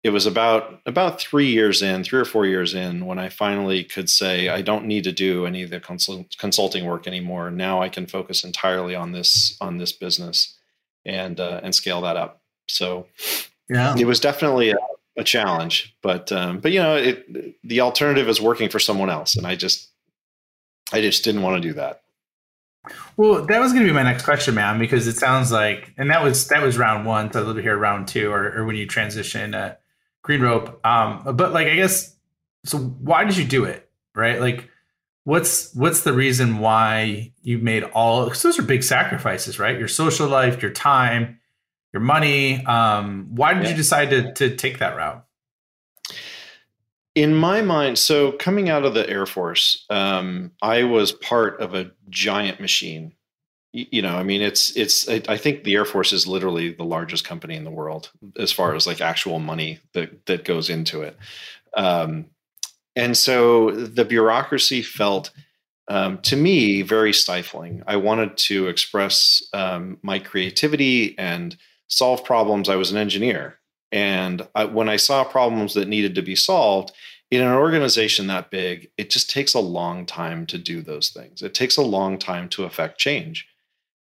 it 0.04 0.10
was 0.10 0.26
about 0.26 0.80
about 0.84 1.20
three 1.20 1.46
years 1.46 1.80
in, 1.80 2.02
three 2.02 2.18
or 2.18 2.24
four 2.24 2.44
years 2.44 2.74
in, 2.74 3.06
when 3.06 3.18
I 3.18 3.28
finally 3.28 3.84
could 3.84 4.10
say 4.10 4.48
I 4.48 4.60
don't 4.60 4.86
need 4.86 5.04
to 5.04 5.12
do 5.12 5.46
any 5.46 5.62
of 5.62 5.70
the 5.70 5.78
consult- 5.78 6.36
consulting 6.38 6.86
work 6.86 7.06
anymore. 7.06 7.50
Now 7.50 7.80
I 7.80 7.88
can 7.88 8.06
focus 8.06 8.42
entirely 8.42 8.94
on 8.94 9.12
this 9.12 9.56
on 9.60 9.78
this 9.78 9.92
business 9.92 10.56
and 11.04 11.38
uh, 11.38 11.60
and 11.62 11.74
scale 11.74 12.00
that 12.00 12.16
up. 12.16 12.42
So 12.68 13.06
yeah, 13.68 13.94
it 13.96 14.06
was 14.06 14.18
definitely 14.18 14.70
a, 14.70 14.78
a 15.16 15.24
challenge, 15.24 15.94
but 16.02 16.32
um, 16.32 16.58
but 16.58 16.72
you 16.72 16.82
know 16.82 16.96
it, 16.96 17.56
the 17.62 17.80
alternative 17.80 18.28
is 18.28 18.40
working 18.40 18.68
for 18.68 18.80
someone 18.80 19.10
else, 19.10 19.36
and 19.36 19.46
I 19.46 19.54
just 19.54 19.88
I 20.92 21.00
just 21.00 21.22
didn't 21.22 21.42
want 21.42 21.62
to 21.62 21.68
do 21.68 21.74
that. 21.74 22.02
Well, 23.16 23.46
that 23.46 23.60
was 23.60 23.72
going 23.72 23.84
to 23.84 23.88
be 23.88 23.94
my 23.94 24.02
next 24.02 24.24
question, 24.24 24.56
man, 24.56 24.80
because 24.80 25.06
it 25.06 25.16
sounds 25.16 25.52
like, 25.52 25.94
and 25.96 26.10
that 26.10 26.24
was 26.24 26.48
that 26.48 26.60
was 26.60 26.76
round 26.76 27.06
one. 27.06 27.32
So 27.32 27.38
a 27.38 27.40
little 27.40 27.54
bit 27.54 27.62
here, 27.62 27.76
round 27.76 28.08
two, 28.08 28.32
or, 28.32 28.52
or 28.58 28.64
when 28.64 28.74
you 28.74 28.86
transition. 28.86 29.54
Uh, 29.54 29.76
GreenRope. 30.26 30.84
Um, 30.84 31.36
but 31.36 31.52
like 31.52 31.66
I 31.68 31.74
guess 31.74 32.14
so. 32.64 32.78
Why 32.78 33.24
did 33.24 33.36
you 33.36 33.44
do 33.44 33.64
it? 33.64 33.88
Right? 34.14 34.40
Like, 34.40 34.68
what's 35.24 35.74
what's 35.74 36.02
the 36.02 36.12
reason 36.12 36.58
why 36.58 37.32
you 37.42 37.58
made 37.58 37.84
all? 37.84 38.24
Because 38.24 38.42
those 38.42 38.58
are 38.58 38.62
big 38.62 38.82
sacrifices, 38.82 39.58
right? 39.58 39.78
Your 39.78 39.88
social 39.88 40.28
life, 40.28 40.62
your 40.62 40.70
time, 40.70 41.40
your 41.92 42.02
money. 42.02 42.64
Um, 42.66 43.28
why 43.30 43.54
did 43.54 43.64
yeah. 43.64 43.70
you 43.70 43.76
decide 43.76 44.10
to 44.10 44.32
to 44.34 44.56
take 44.56 44.78
that 44.78 44.96
route? 44.96 45.24
In 47.14 47.34
my 47.34 47.60
mind, 47.60 47.98
so 47.98 48.32
coming 48.32 48.70
out 48.70 48.86
of 48.86 48.94
the 48.94 49.08
Air 49.08 49.26
Force, 49.26 49.84
um, 49.90 50.52
I 50.62 50.84
was 50.84 51.12
part 51.12 51.60
of 51.60 51.74
a 51.74 51.90
giant 52.08 52.58
machine. 52.58 53.12
You 53.72 54.02
know, 54.02 54.16
I 54.16 54.22
mean, 54.22 54.42
it's 54.42 54.76
it's. 54.76 55.08
I 55.08 55.38
think 55.38 55.64
the 55.64 55.74
Air 55.74 55.86
Force 55.86 56.12
is 56.12 56.26
literally 56.26 56.72
the 56.72 56.84
largest 56.84 57.24
company 57.24 57.56
in 57.56 57.64
the 57.64 57.70
world 57.70 58.10
as 58.38 58.52
far 58.52 58.74
as 58.74 58.86
like 58.86 59.00
actual 59.00 59.38
money 59.38 59.78
that 59.94 60.26
that 60.26 60.44
goes 60.44 60.68
into 60.68 61.00
it. 61.00 61.16
Um, 61.74 62.26
and 62.94 63.16
so 63.16 63.70
the 63.70 64.04
bureaucracy 64.04 64.82
felt 64.82 65.30
um, 65.88 66.18
to 66.18 66.36
me 66.36 66.82
very 66.82 67.14
stifling. 67.14 67.82
I 67.86 67.96
wanted 67.96 68.36
to 68.48 68.68
express 68.68 69.42
um, 69.54 69.98
my 70.02 70.18
creativity 70.18 71.18
and 71.18 71.56
solve 71.88 72.24
problems. 72.24 72.68
I 72.68 72.76
was 72.76 72.90
an 72.90 72.98
engineer, 72.98 73.58
and 73.90 74.46
I, 74.54 74.66
when 74.66 74.90
I 74.90 74.96
saw 74.96 75.24
problems 75.24 75.72
that 75.74 75.88
needed 75.88 76.14
to 76.16 76.22
be 76.22 76.36
solved 76.36 76.92
in 77.30 77.40
an 77.40 77.54
organization 77.54 78.26
that 78.26 78.50
big, 78.50 78.90
it 78.98 79.08
just 79.08 79.30
takes 79.30 79.54
a 79.54 79.60
long 79.60 80.04
time 80.04 80.44
to 80.46 80.58
do 80.58 80.82
those 80.82 81.08
things. 81.08 81.40
It 81.40 81.54
takes 81.54 81.78
a 81.78 81.82
long 81.82 82.18
time 82.18 82.50
to 82.50 82.64
affect 82.64 82.98
change. 82.98 83.48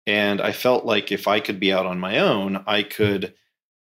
And 0.07 0.41
I 0.41 0.53
felt 0.53 0.85
like 0.85 1.11
if 1.11 1.27
I 1.27 1.41
could 1.41 1.59
be 1.59 1.73
out 1.73 1.85
on 1.85 1.99
my 1.99 2.17
own, 2.19 2.63
I 2.65 2.81
could 2.81 3.33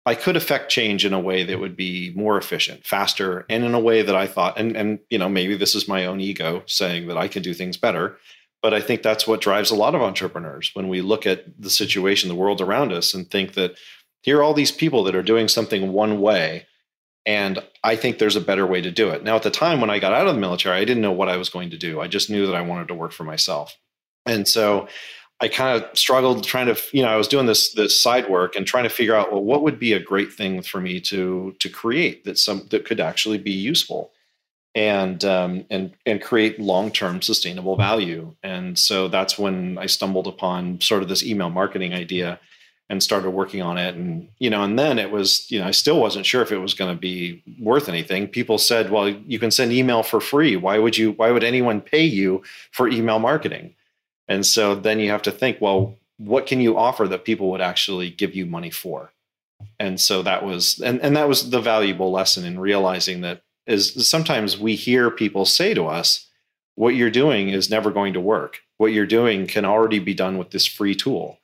I 0.05 0.15
could 0.15 0.37
affect 0.37 0.71
change 0.71 1.05
in 1.05 1.13
a 1.13 1.21
way 1.21 1.43
that 1.43 1.59
would 1.59 1.77
be 1.77 2.13
more 2.15 2.39
efficient, 2.39 2.87
faster, 2.87 3.45
and 3.49 3.65
in 3.65 3.75
a 3.75 3.81
way 3.81 4.03
that 4.03 4.15
I 4.15 4.27
thought, 4.27 4.59
and 4.59 4.77
and 4.77 4.99
you 5.09 5.19
know, 5.19 5.29
maybe 5.29 5.57
this 5.57 5.75
is 5.75 5.89
my 5.89 6.05
own 6.05 6.21
ego 6.21 6.63
saying 6.67 7.07
that 7.09 7.17
I 7.17 7.29
can 7.29 7.43
do 7.43 7.55
things 7.55 7.77
better. 7.77 8.19
But 8.63 8.75
I 8.75 8.81
think 8.81 9.03
that's 9.03 9.27
what 9.27 9.41
drives 9.41 9.71
a 9.71 9.77
lot 9.77 9.95
of 9.95 10.03
entrepreneurs 10.03 10.73
when 10.75 10.89
we 10.89 11.01
look 11.01 11.27
at 11.27 11.45
the 11.61 11.71
situation, 11.71 12.29
the 12.29 12.35
world 12.35 12.61
around 12.61 12.93
us, 12.93 13.15
and 13.15 13.31
think 13.31 13.55
that 13.55 13.77
here 14.23 14.39
are 14.39 14.43
all 14.43 14.55
these 14.55 14.73
people 14.73 15.05
that 15.05 15.15
are 15.15 15.23
doing 15.23 15.47
something 15.47 15.93
one 15.93 16.21
way 16.21 16.67
and 17.27 17.63
i 17.85 17.97
think 17.97 18.19
there's 18.19 18.37
a 18.37 18.41
better 18.41 18.67
way 18.67 18.81
to 18.81 18.91
do 18.91 19.11
it. 19.11 19.23
Now 19.23 19.37
at 19.37 19.43
the 19.43 19.51
time 19.51 19.81
when 19.81 19.91
i 19.91 19.99
got 19.99 20.13
out 20.13 20.27
of 20.27 20.35
the 20.35 20.41
military 20.41 20.77
i 20.77 20.85
didn't 20.85 21.03
know 21.03 21.13
what 21.13 21.29
i 21.29 21.37
was 21.37 21.49
going 21.49 21.71
to 21.71 21.79
do. 21.79 22.01
I 22.01 22.09
just 22.09 22.31
knew 22.31 22.47
that 22.47 22.55
i 22.55 22.63
wanted 22.63 22.89
to 22.89 22.95
work 22.95 23.13
for 23.13 23.25
myself. 23.25 23.77
And 24.25 24.49
so 24.49 24.89
i 25.41 25.49
kind 25.49 25.83
of 25.83 25.99
struggled 25.99 26.45
trying 26.45 26.67
to 26.67 26.81
you 26.93 27.03
know 27.03 27.09
i 27.09 27.17
was 27.17 27.29
doing 27.29 27.47
this 27.47 27.73
this 27.75 28.01
side 28.01 28.29
work 28.29 28.57
and 28.57 28.67
trying 28.67 28.85
to 28.85 28.91
figure 28.91 29.15
out 29.15 29.33
well 29.33 29.43
what 29.43 29.63
would 29.63 29.79
be 29.79 29.93
a 29.93 30.01
great 30.01 30.33
thing 30.33 30.63
for 30.63 30.81
me 30.81 31.01
to 31.01 31.55
to 31.59 31.69
create 31.69 32.25
that 32.25 32.39
some 32.39 32.67
that 32.71 32.85
could 32.85 33.01
actually 33.01 33.39
be 33.39 33.53
useful 33.53 34.11
and 34.77 35.25
um, 35.25 35.65
and 35.71 35.95
and 36.05 36.23
create 36.23 36.61
long-term 36.61 37.23
sustainable 37.23 37.77
value. 37.77 38.37
And 38.43 38.79
so 38.79 39.09
that's 39.09 39.39
when 39.39 39.79
i 39.79 39.87
stumbled 39.87 40.29
upon 40.29 40.81
sort 40.81 41.03
of 41.03 41.09
this 41.09 41.25
email 41.25 41.49
marketing 41.49 41.95
idea 41.95 42.39
and 42.89 43.03
started 43.03 43.31
working 43.31 43.63
on 43.63 43.79
it. 43.79 43.97
And 43.97 44.29
you 44.39 44.51
know 44.51 44.63
and 44.63 44.79
then 44.79 44.99
it 44.99 45.11
was 45.11 45.51
you 45.51 45.59
know 45.59 45.67
i 45.67 45.71
still 45.71 45.99
wasn't 45.99 46.27
sure 46.27 46.43
if 46.43 46.53
it 46.53 46.59
was 46.59 46.75
going 46.75 46.95
to 46.95 47.01
be 47.01 47.43
worth 47.59 47.89
anything. 47.89 48.29
People 48.29 48.59
said 48.59 48.91
well 48.91 49.09
you 49.09 49.39
can 49.39 49.51
send 49.51 49.73
email 49.73 50.03
for 50.03 50.21
free. 50.21 50.57
Why 50.57 50.79
would 50.79 50.99
you 50.99 51.13
why 51.13 51.31
would 51.31 51.43
anyone 51.43 51.81
pay 51.81 52.05
you 52.05 52.43
for 52.71 52.87
email 52.87 53.19
marketing 53.19 53.75
and 54.29 54.45
so 54.45 54.75
then 54.75 55.01
you 55.01 55.11
have 55.11 55.23
to 55.23 55.31
think 55.31 55.61
well 55.61 55.97
what 56.19 56.47
can 56.47 56.61
you 56.61 56.77
offer 56.77 57.07
that 57.07 57.25
people 57.25 57.51
would 57.51 57.61
actually 57.61 58.11
give 58.11 58.35
you 58.35 58.47
money 58.47 58.71
for 58.71 59.13
and 59.79 60.01
so 60.01 60.23
that 60.23 60.45
was 60.45 60.81
and, 60.81 61.01
and 61.01 61.17
that 61.17 61.29
was 61.29 61.51
the 61.51 61.61
valuable 61.61 62.11
lesson 62.11 62.45
in 62.45 62.59
realizing 62.59 63.21
that 63.21 63.43
is 63.67 64.09
sometimes 64.09 64.59
we 64.59 64.75
hear 64.75 65.11
people 65.11 65.45
say 65.45 65.75
to 65.75 65.87
us 65.87 66.29
what 66.75 66.95
you're 66.95 67.11
doing 67.11 67.49
is 67.49 67.71
never 67.71 67.91
going 67.91 68.13
to 68.13 68.21
work 68.21 68.61
what 68.79 68.93
you're 68.93 69.07
doing 69.07 69.47
can 69.47 69.65
already 69.65 69.99
be 69.99 70.15
done 70.15 70.39
with 70.39 70.51
this 70.51 70.67
free 70.67 70.95
tool 70.95 71.39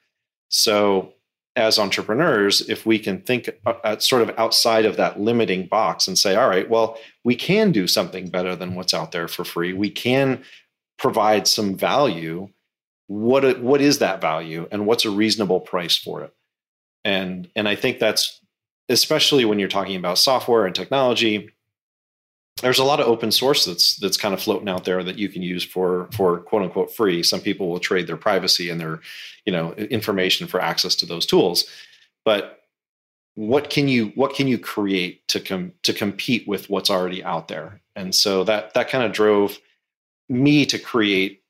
so 0.48 1.14
as 1.54 1.78
entrepreneurs, 1.78 2.62
if 2.68 2.86
we 2.86 2.98
can 2.98 3.20
think 3.20 3.50
uh, 3.66 3.98
sort 3.98 4.22
of 4.22 4.34
outside 4.38 4.86
of 4.86 4.96
that 4.96 5.20
limiting 5.20 5.66
box 5.66 6.08
and 6.08 6.18
say, 6.18 6.34
all 6.34 6.48
right, 6.48 6.68
well, 6.68 6.98
we 7.24 7.36
can 7.36 7.72
do 7.72 7.86
something 7.86 8.28
better 8.28 8.56
than 8.56 8.74
what's 8.74 8.94
out 8.94 9.12
there 9.12 9.28
for 9.28 9.44
free. 9.44 9.72
We 9.72 9.90
can 9.90 10.42
provide 10.98 11.46
some 11.46 11.76
value. 11.76 12.48
What 13.06 13.60
what 13.60 13.80
is 13.80 13.98
that 13.98 14.20
value, 14.20 14.68
and 14.70 14.86
what's 14.86 15.04
a 15.04 15.10
reasonable 15.10 15.60
price 15.60 15.96
for 15.96 16.22
it? 16.22 16.34
And 17.04 17.48
and 17.56 17.68
I 17.68 17.74
think 17.74 17.98
that's 17.98 18.40
especially 18.88 19.44
when 19.44 19.58
you're 19.58 19.68
talking 19.68 19.96
about 19.96 20.18
software 20.18 20.66
and 20.66 20.74
technology 20.74 21.50
there's 22.60 22.78
a 22.78 22.84
lot 22.84 23.00
of 23.00 23.06
open 23.06 23.32
source 23.32 23.64
that's 23.64 23.96
that's 23.96 24.16
kind 24.16 24.32
of 24.32 24.42
floating 24.42 24.68
out 24.68 24.84
there 24.84 25.02
that 25.02 25.18
you 25.18 25.28
can 25.28 25.42
use 25.42 25.64
for 25.64 26.08
for 26.12 26.38
quote 26.40 26.62
unquote 26.62 26.94
free. 26.94 27.22
Some 27.22 27.40
people 27.40 27.68
will 27.68 27.80
trade 27.80 28.06
their 28.06 28.16
privacy 28.16 28.70
and 28.70 28.80
their 28.80 29.00
you 29.44 29.52
know 29.52 29.72
information 29.74 30.46
for 30.46 30.60
access 30.60 30.94
to 30.96 31.06
those 31.06 31.26
tools, 31.26 31.64
but 32.24 32.60
what 33.34 33.70
can 33.70 33.88
you 33.88 34.12
what 34.14 34.34
can 34.34 34.46
you 34.46 34.58
create 34.58 35.26
to 35.28 35.40
com- 35.40 35.72
to 35.82 35.92
compete 35.92 36.46
with 36.46 36.70
what's 36.70 36.90
already 36.90 37.24
out 37.24 37.48
there? 37.48 37.80
And 37.96 38.14
so 38.14 38.44
that 38.44 38.74
that 38.74 38.88
kind 38.88 39.04
of 39.04 39.12
drove 39.12 39.58
me 40.28 40.64
to 40.66 40.78
create 40.78 41.41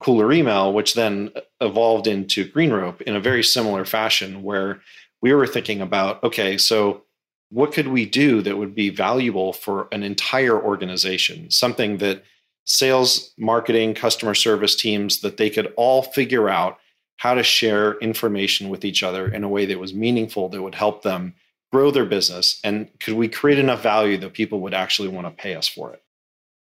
Cooler 0.00 0.32
Email, 0.32 0.72
which 0.72 0.94
then 0.94 1.30
evolved 1.60 2.06
into 2.06 2.50
GreenRope 2.50 3.02
in 3.02 3.14
a 3.14 3.20
very 3.20 3.42
similar 3.42 3.84
fashion, 3.84 4.42
where 4.42 4.80
we 5.20 5.32
were 5.34 5.46
thinking 5.46 5.80
about 5.80 6.22
okay, 6.24 6.56
so 6.58 7.02
what 7.50 7.72
could 7.72 7.88
we 7.88 8.06
do 8.06 8.42
that 8.42 8.56
would 8.56 8.74
be 8.74 8.90
valuable 8.90 9.52
for 9.52 9.88
an 9.92 10.02
entire 10.02 10.60
organization? 10.60 11.50
Something 11.50 11.98
that 11.98 12.24
sales 12.64 13.32
marketing 13.36 13.94
customer 13.94 14.34
service 14.34 14.76
teams 14.76 15.20
that 15.20 15.36
they 15.36 15.50
could 15.50 15.72
all 15.76 16.02
figure 16.02 16.48
out 16.48 16.78
how 17.16 17.34
to 17.34 17.42
share 17.42 17.98
information 17.98 18.68
with 18.68 18.84
each 18.84 19.02
other 19.02 19.28
in 19.28 19.44
a 19.44 19.48
way 19.48 19.66
that 19.66 19.78
was 19.78 19.92
meaningful 19.92 20.48
that 20.48 20.62
would 20.62 20.74
help 20.74 21.02
them 21.02 21.34
grow 21.72 21.90
their 21.90 22.06
business. 22.06 22.60
And 22.64 22.88
could 23.00 23.14
we 23.14 23.28
create 23.28 23.58
enough 23.58 23.82
value 23.82 24.16
that 24.18 24.32
people 24.32 24.60
would 24.60 24.74
actually 24.74 25.08
want 25.08 25.26
to 25.26 25.42
pay 25.42 25.54
us 25.54 25.68
for 25.68 25.92
it? 25.92 26.02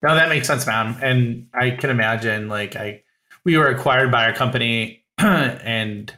No 0.02 0.14
that 0.14 0.28
makes 0.28 0.46
sense 0.46 0.66
man 0.66 0.96
and 1.02 1.48
i 1.52 1.70
can 1.70 1.90
imagine 1.90 2.48
like 2.48 2.76
i 2.76 3.02
we 3.44 3.56
were 3.56 3.68
acquired 3.68 4.10
by 4.10 4.26
our 4.26 4.32
company 4.32 5.04
and 5.18 6.14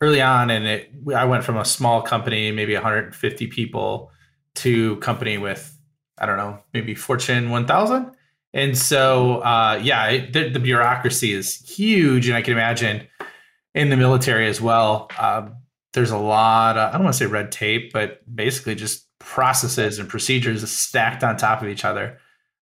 early 0.00 0.20
on, 0.20 0.50
and 0.50 0.66
it 0.66 0.90
I 1.14 1.24
went 1.24 1.44
from 1.44 1.56
a 1.56 1.64
small 1.64 2.02
company, 2.02 2.50
maybe 2.52 2.74
150 2.74 3.46
people, 3.48 4.10
to 4.56 4.96
company 4.96 5.38
with 5.38 5.70
I 6.18 6.26
don't 6.26 6.36
know, 6.36 6.60
maybe 6.72 6.94
Fortune 6.94 7.50
1000. 7.50 8.12
And 8.52 8.78
so, 8.78 9.38
uh, 9.40 9.80
yeah, 9.82 10.06
it, 10.06 10.32
the, 10.32 10.48
the, 10.48 10.60
bureaucracy 10.60 11.32
is 11.32 11.56
huge, 11.68 12.28
and 12.28 12.36
I 12.36 12.42
can 12.42 12.52
imagine 12.52 13.08
in 13.74 13.90
the 13.90 13.96
military 13.96 14.46
as 14.46 14.60
well. 14.60 15.10
Um, 15.18 15.56
there's 15.92 16.12
a 16.12 16.18
lot. 16.18 16.76
Of, 16.78 16.90
I 16.90 16.92
don't 16.92 17.02
want 17.02 17.14
to 17.14 17.18
say 17.18 17.26
red 17.26 17.50
tape, 17.50 17.92
but 17.92 18.22
basically 18.32 18.76
just 18.76 19.08
processes 19.18 19.98
and 19.98 20.08
procedures 20.08 20.68
stacked 20.70 21.24
on 21.24 21.36
top 21.36 21.62
of 21.62 21.68
each 21.68 21.84
other. 21.84 22.18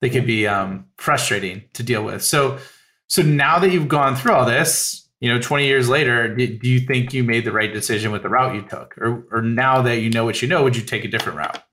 They 0.01 0.09
could 0.09 0.25
be 0.25 0.45
um, 0.45 0.87
frustrating 0.97 1.63
to 1.73 1.83
deal 1.83 2.03
with. 2.03 2.21
So, 2.21 2.59
so 3.07 3.21
now 3.21 3.59
that 3.59 3.71
you've 3.71 3.87
gone 3.87 4.15
through 4.15 4.33
all 4.33 4.45
this, 4.45 5.07
you 5.19 5.33
know 5.33 5.41
20 5.41 5.65
years 5.65 5.89
later 5.89 6.33
do 6.35 6.57
you 6.61 6.79
think 6.79 7.13
you 7.13 7.23
made 7.23 7.45
the 7.45 7.51
right 7.51 7.73
decision 7.73 8.11
with 8.11 8.23
the 8.23 8.29
route 8.29 8.55
you 8.55 8.61
took? 8.63 8.97
Or 8.97 9.25
or 9.31 9.41
now 9.41 9.81
that 9.81 9.99
you 9.99 10.09
know 10.09 10.25
what 10.25 10.41
you 10.41 10.47
know 10.47 10.63
would 10.63 10.75
you 10.75 10.83
take 10.83 11.05
a 11.05 11.07
different 11.07 11.37
route? 11.37 11.63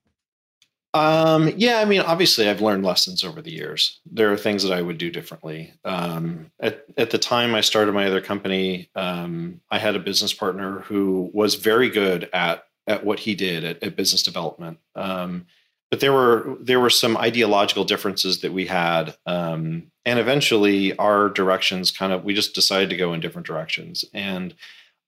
Um, 0.95 1.53
yeah 1.57 1.81
i 1.81 1.85
mean 1.85 2.00
obviously 2.00 2.49
i've 2.49 2.61
learned 2.61 2.85
lessons 2.85 3.25
over 3.25 3.43
the 3.43 3.53
years. 3.53 4.00
There 4.11 4.33
are 4.33 4.37
things 4.37 4.62
that 4.62 4.73
i 4.73 4.81
would 4.81 4.99
do 4.99 5.11
differently. 5.11 5.75
Um, 5.85 6.50
at, 6.61 6.85
at 6.97 7.11
the 7.11 7.19
time 7.19 7.55
i 7.55 7.61
started 7.61 7.93
my 7.93 8.07
other 8.07 8.21
company 8.21 8.91
um, 8.95 9.61
i 9.71 9.79
had 9.79 9.97
a 9.97 10.00
business 10.00 10.33
partner 10.33 10.81
who 10.81 11.31
was 11.35 11.57
very 11.57 11.91
good 11.91 12.31
at 12.33 12.64
at 12.87 13.05
what 13.05 13.19
he 13.19 13.35
did 13.35 13.64
at, 13.64 13.83
at 13.83 13.97
business 13.97 14.23
development. 14.23 14.79
Um, 14.95 15.47
but 15.91 16.00
there 16.00 16.12
were 16.12 16.57
there 16.61 16.81
were 16.81 16.91
some 16.91 17.17
ideological 17.17 17.85
differences 17.85 18.41
that 18.41 18.53
we 18.53 18.67
had 18.67 19.17
um, 19.26 19.91
and 20.05 20.19
eventually 20.19 20.97
our 20.97 21.29
directions 21.29 21.91
kind 21.91 22.12
of 22.12 22.25
we 22.25 22.35
just 22.35 22.55
decided 22.55 22.91
to 22.91 22.97
go 22.97 23.12
in 23.12 23.21
different 23.21 23.47
directions. 23.47 24.05
And 24.12 24.55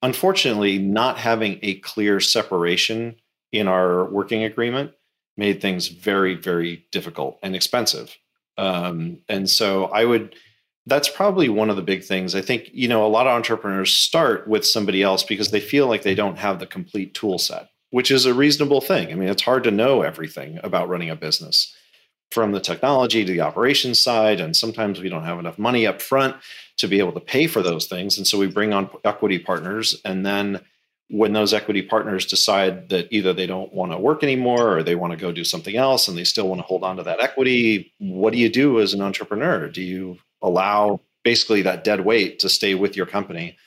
unfortunately 0.01 0.77
not 0.77 1.17
having 1.17 1.59
a 1.61 1.75
clear 1.79 2.19
separation 2.19 3.15
in 3.51 3.67
our 3.67 4.05
working 4.05 4.43
agreement 4.43 4.91
made 5.35 5.61
things 5.61 5.87
very 5.87 6.35
very 6.35 6.85
difficult 6.91 7.39
and 7.43 7.55
expensive. 7.55 8.15
Um, 8.57 9.19
and 9.29 9.47
so 9.49 9.85
i 9.85 10.03
would 10.03 10.35
that's 10.87 11.09
probably 11.09 11.49
one 11.49 11.69
of 11.69 11.75
the 11.75 11.81
big 11.81 12.03
things. 12.03 12.33
I 12.33 12.41
think 12.41 12.69
you 12.71 12.87
know 12.87 13.05
a 13.05 13.09
lot 13.09 13.27
of 13.27 13.33
entrepreneurs 13.33 13.91
start 13.91 14.47
with 14.47 14.65
somebody 14.65 15.03
else 15.03 15.21
because 15.21 15.51
they 15.51 15.59
feel 15.59 15.87
like 15.87 16.03
they 16.03 16.15
don't 16.15 16.37
have 16.37 16.59
the 16.59 16.65
complete 16.65 17.13
tool 17.13 17.37
set 17.37 17.69
which 17.97 18.11
is 18.11 18.27
a 18.27 18.33
reasonable 18.33 18.79
thing. 18.79 19.11
I 19.11 19.15
mean 19.15 19.27
it's 19.27 19.41
hard 19.41 19.63
to 19.63 19.71
know 19.71 20.03
everything 20.03 20.59
about 20.61 20.87
running 20.87 21.09
a 21.09 21.15
business 21.15 21.75
from 22.29 22.51
the 22.51 22.59
technology 22.59 23.25
to 23.25 23.31
the 23.31 23.41
operations 23.41 23.99
side 23.99 24.39
and 24.39 24.55
sometimes 24.55 24.99
we 24.99 25.09
don't 25.09 25.23
have 25.23 25.39
enough 25.39 25.57
money 25.57 25.87
up 25.87 25.99
front 25.99 26.35
to 26.77 26.87
be 26.87 26.99
able 26.99 27.13
to 27.13 27.19
pay 27.19 27.47
for 27.47 27.63
those 27.63 27.87
things 27.87 28.15
and 28.15 28.27
so 28.27 28.37
we 28.37 28.45
bring 28.45 28.71
on 28.71 28.87
equity 29.03 29.39
partners 29.39 29.99
and 30.05 30.23
then 30.23 30.61
when 31.09 31.33
those 31.33 31.55
equity 31.55 31.81
partners 31.81 32.27
decide 32.27 32.89
that 32.89 33.07
either 33.09 33.33
they 33.33 33.47
don't 33.47 33.73
want 33.73 33.91
to 33.91 33.97
work 33.97 34.21
anymore 34.21 34.77
or 34.77 34.83
they 34.83 34.93
want 34.93 35.11
to 35.11 35.17
go 35.17 35.31
do 35.31 35.43
something 35.43 35.75
else 35.75 36.07
and 36.07 36.15
they 36.15 36.23
still 36.23 36.47
want 36.47 36.59
to 36.59 36.67
hold 36.67 36.83
on 36.83 36.97
to 36.97 37.03
that 37.03 37.19
equity 37.19 37.91
what 37.97 38.31
do 38.31 38.37
you 38.37 38.49
do 38.49 38.79
as 38.79 38.93
an 38.93 39.01
entrepreneur? 39.01 39.69
Do 39.69 39.81
you 39.81 40.19
allow 40.43 40.99
basically 41.23 41.63
that 41.63 41.83
dead 41.83 42.01
weight 42.01 42.37
to 42.39 42.47
stay 42.47 42.75
with 42.75 42.95
your 42.95 43.07
company? 43.07 43.57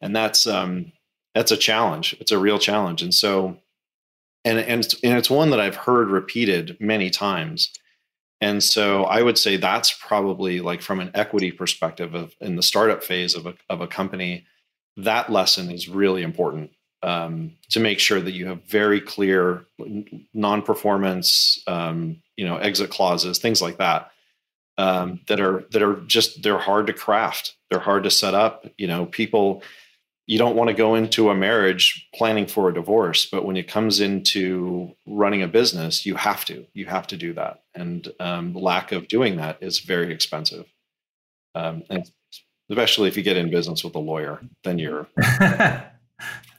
And 0.00 0.16
that's 0.16 0.48
um 0.48 0.90
that's 1.38 1.52
a 1.52 1.56
challenge. 1.56 2.16
It's 2.18 2.32
a 2.32 2.38
real 2.38 2.58
challenge. 2.58 3.02
And 3.02 3.14
so 3.14 3.58
and 4.44 4.58
and 4.58 4.94
and 5.02 5.18
it's 5.18 5.30
one 5.30 5.50
that 5.50 5.60
i've 5.60 5.76
heard 5.76 6.10
repeated 6.10 6.76
many 6.80 7.10
times 7.10 7.72
And 8.40 8.62
so 8.62 9.04
I 9.04 9.22
would 9.22 9.36
say 9.38 9.56
that's 9.56 9.92
probably 9.92 10.60
like 10.60 10.80
from 10.80 11.00
an 11.00 11.10
equity 11.14 11.50
perspective 11.50 12.14
of 12.14 12.34
in 12.40 12.56
the 12.56 12.62
startup 12.62 13.02
phase 13.02 13.34
of 13.34 13.46
a, 13.46 13.54
of 13.68 13.80
a 13.80 13.88
company, 13.88 14.46
that 14.96 15.30
lesson 15.30 15.70
is 15.70 15.88
really 15.88 16.22
important 16.22 16.70
um, 17.02 17.54
to 17.70 17.80
make 17.80 17.98
sure 17.98 18.20
that 18.20 18.32
you 18.32 18.46
have 18.46 18.62
very 18.64 19.00
clear 19.00 19.66
non-performance, 20.34 21.62
um, 21.66 22.22
you 22.36 22.44
know, 22.44 22.56
exit 22.58 22.90
clauses, 22.90 23.38
things 23.38 23.60
like 23.60 23.78
that, 23.78 24.10
um, 24.76 25.20
that 25.26 25.40
are 25.40 25.64
that 25.72 25.82
are 25.82 26.00
just 26.06 26.42
they're 26.42 26.58
hard 26.58 26.86
to 26.86 26.92
craft. 26.92 27.56
They're 27.70 27.80
hard 27.80 28.04
to 28.04 28.10
set 28.10 28.34
up. 28.34 28.66
You 28.76 28.86
know, 28.86 29.06
people 29.06 29.62
you 30.28 30.36
don't 30.36 30.56
want 30.56 30.68
to 30.68 30.74
go 30.74 30.94
into 30.94 31.30
a 31.30 31.34
marriage 31.34 32.06
planning 32.14 32.46
for 32.46 32.68
a 32.68 32.74
divorce 32.74 33.26
but 33.26 33.44
when 33.44 33.56
it 33.56 33.66
comes 33.66 33.98
into 33.98 34.94
running 35.06 35.42
a 35.42 35.48
business 35.48 36.06
you 36.06 36.14
have 36.14 36.44
to 36.44 36.64
you 36.74 36.86
have 36.86 37.06
to 37.08 37.16
do 37.16 37.32
that. 37.32 37.62
And 37.74 38.06
um, 38.20 38.54
lack 38.54 38.92
of 38.92 39.08
doing 39.08 39.36
that 39.36 39.58
is 39.60 39.80
very 39.80 40.12
expensive. 40.12 40.66
Um, 41.54 41.82
and 41.90 42.08
especially 42.70 43.08
if 43.08 43.16
you 43.16 43.22
get 43.22 43.36
in 43.36 43.50
business 43.50 43.82
with 43.82 43.94
a 43.96 43.98
lawyer 43.98 44.38
then 44.62 44.78
you're 44.78 45.08
i 45.18 45.90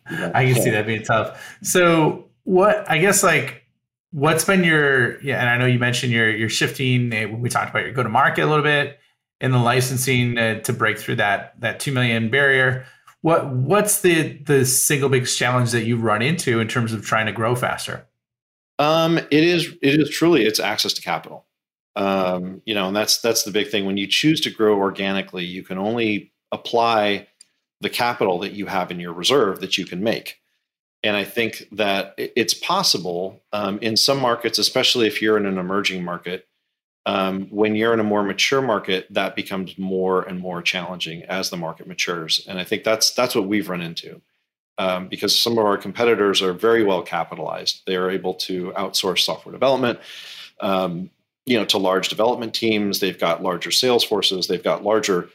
can 0.10 0.56
see 0.56 0.72
that 0.72 0.86
being 0.86 1.04
tough. 1.04 1.58
So 1.62 2.26
what 2.44 2.90
i 2.90 2.98
guess 2.98 3.24
like 3.24 3.64
what's 4.12 4.44
been 4.44 4.64
your 4.64 5.22
yeah 5.22 5.40
and 5.40 5.48
i 5.48 5.58
know 5.58 5.68
you 5.68 5.78
mentioned 5.78 6.12
you're 6.12 6.36
you're 6.36 6.50
shifting 6.50 7.14
eh, 7.14 7.26
we 7.26 7.48
talked 7.48 7.70
about 7.70 7.84
your 7.84 7.94
go 7.94 8.02
to 8.02 8.10
market 8.10 8.44
a 8.44 8.48
little 8.48 8.64
bit 8.64 8.98
in 9.40 9.52
the 9.52 9.60
licensing 9.60 10.38
uh, 10.38 10.60
to 10.62 10.74
break 10.74 10.98
through 10.98 11.16
that 11.16 11.54
that 11.62 11.80
2 11.80 11.92
million 11.92 12.32
barrier 12.32 12.86
what 13.22 13.50
what's 13.50 14.02
the 14.02 14.38
the 14.44 14.66
single 14.66 15.10
biggest 15.10 15.38
challenge 15.38 15.72
that 15.72 15.84
you 15.84 15.98
run 15.98 16.22
into 16.22 16.60
in 16.60 16.68
terms 16.68 16.94
of 16.94 17.06
trying 17.06 17.26
to 17.26 17.32
grow 17.32 17.56
faster? 17.56 18.08
Um, 18.78 19.18
it 19.18 19.32
is 19.32 19.76
it 19.82 20.00
is 20.00 20.10
truly 20.10 20.46
it's 20.46 20.60
access 20.60 20.94
to 20.94 21.02
capital. 21.02 21.46
Um, 21.96 22.62
you 22.66 22.74
know, 22.74 22.88
and 22.88 22.96
that's 22.96 23.20
that's 23.20 23.44
the 23.44 23.52
big 23.52 23.70
thing. 23.70 23.86
When 23.86 23.98
you 23.98 24.08
choose 24.08 24.40
to 24.42 24.50
grow 24.50 24.78
organically, 24.78 25.44
you 25.44 25.64
can 25.64 25.78
only 25.78 26.32
apply 26.52 27.28
the 27.82 27.90
capital 27.90 28.40
that 28.40 28.54
you 28.54 28.66
have 28.68 28.92
in 28.92 29.00
your 29.00 29.14
reserve 29.14 29.60
that 29.62 29.78
you 29.78 29.86
can 29.86 30.04
make. 30.04 30.40
And 31.04 31.16
I 31.16 31.24
think 31.24 31.68
that 31.72 32.14
it's 32.18 32.54
possible 32.54 33.42
um, 33.54 33.80
in 33.80 33.96
some 33.96 34.20
markets, 34.20 34.60
especially 34.60 35.08
if 35.08 35.22
you're 35.22 35.38
in 35.38 35.46
an 35.46 35.58
emerging 35.58 36.04
market, 36.04 36.46
um, 37.06 37.48
when 37.50 37.76
you're 37.76 37.94
in 37.94 38.00
a 38.00 38.04
more 38.04 38.24
mature 38.24 38.62
market, 38.62 39.08
that 39.12 39.36
becomes 39.36 39.78
more 39.78 40.24
and 40.24 40.40
more 40.40 40.62
challenging 40.62 41.24
as 41.24 41.50
the 41.50 41.58
market 41.58 41.88
matures. 41.88 42.46
And 42.48 42.60
I 42.60 42.64
think 42.64 42.84
that's 42.84 43.12
that's 43.12 43.36
what 43.36 43.48
we've 43.48 43.70
run 43.70 43.82
into. 43.82 44.22
Um, 44.78 45.10
because 45.10 45.38
some 45.38 45.58
of 45.58 45.66
our 45.66 45.78
competitors 45.78 46.42
are 46.42 46.54
very 46.54 46.84
well 46.84 47.02
capitalized. 47.02 47.82
They 47.86 47.98
are 47.98 48.10
able 48.10 48.34
to 48.36 48.72
outsource 48.78 49.20
software 49.20 49.52
development, 49.52 50.00
um, 50.62 51.10
you 51.46 51.58
know, 51.58 51.66
to 51.66 51.78
large 51.78 52.08
development 52.08 52.54
teams. 52.54 53.00
They've 53.00 53.20
got 53.20 53.44
larger 53.44 53.72
sales 53.72 54.06
forces. 54.06 54.48
They've 54.48 54.64
got 54.64 54.84
larger 54.84 55.30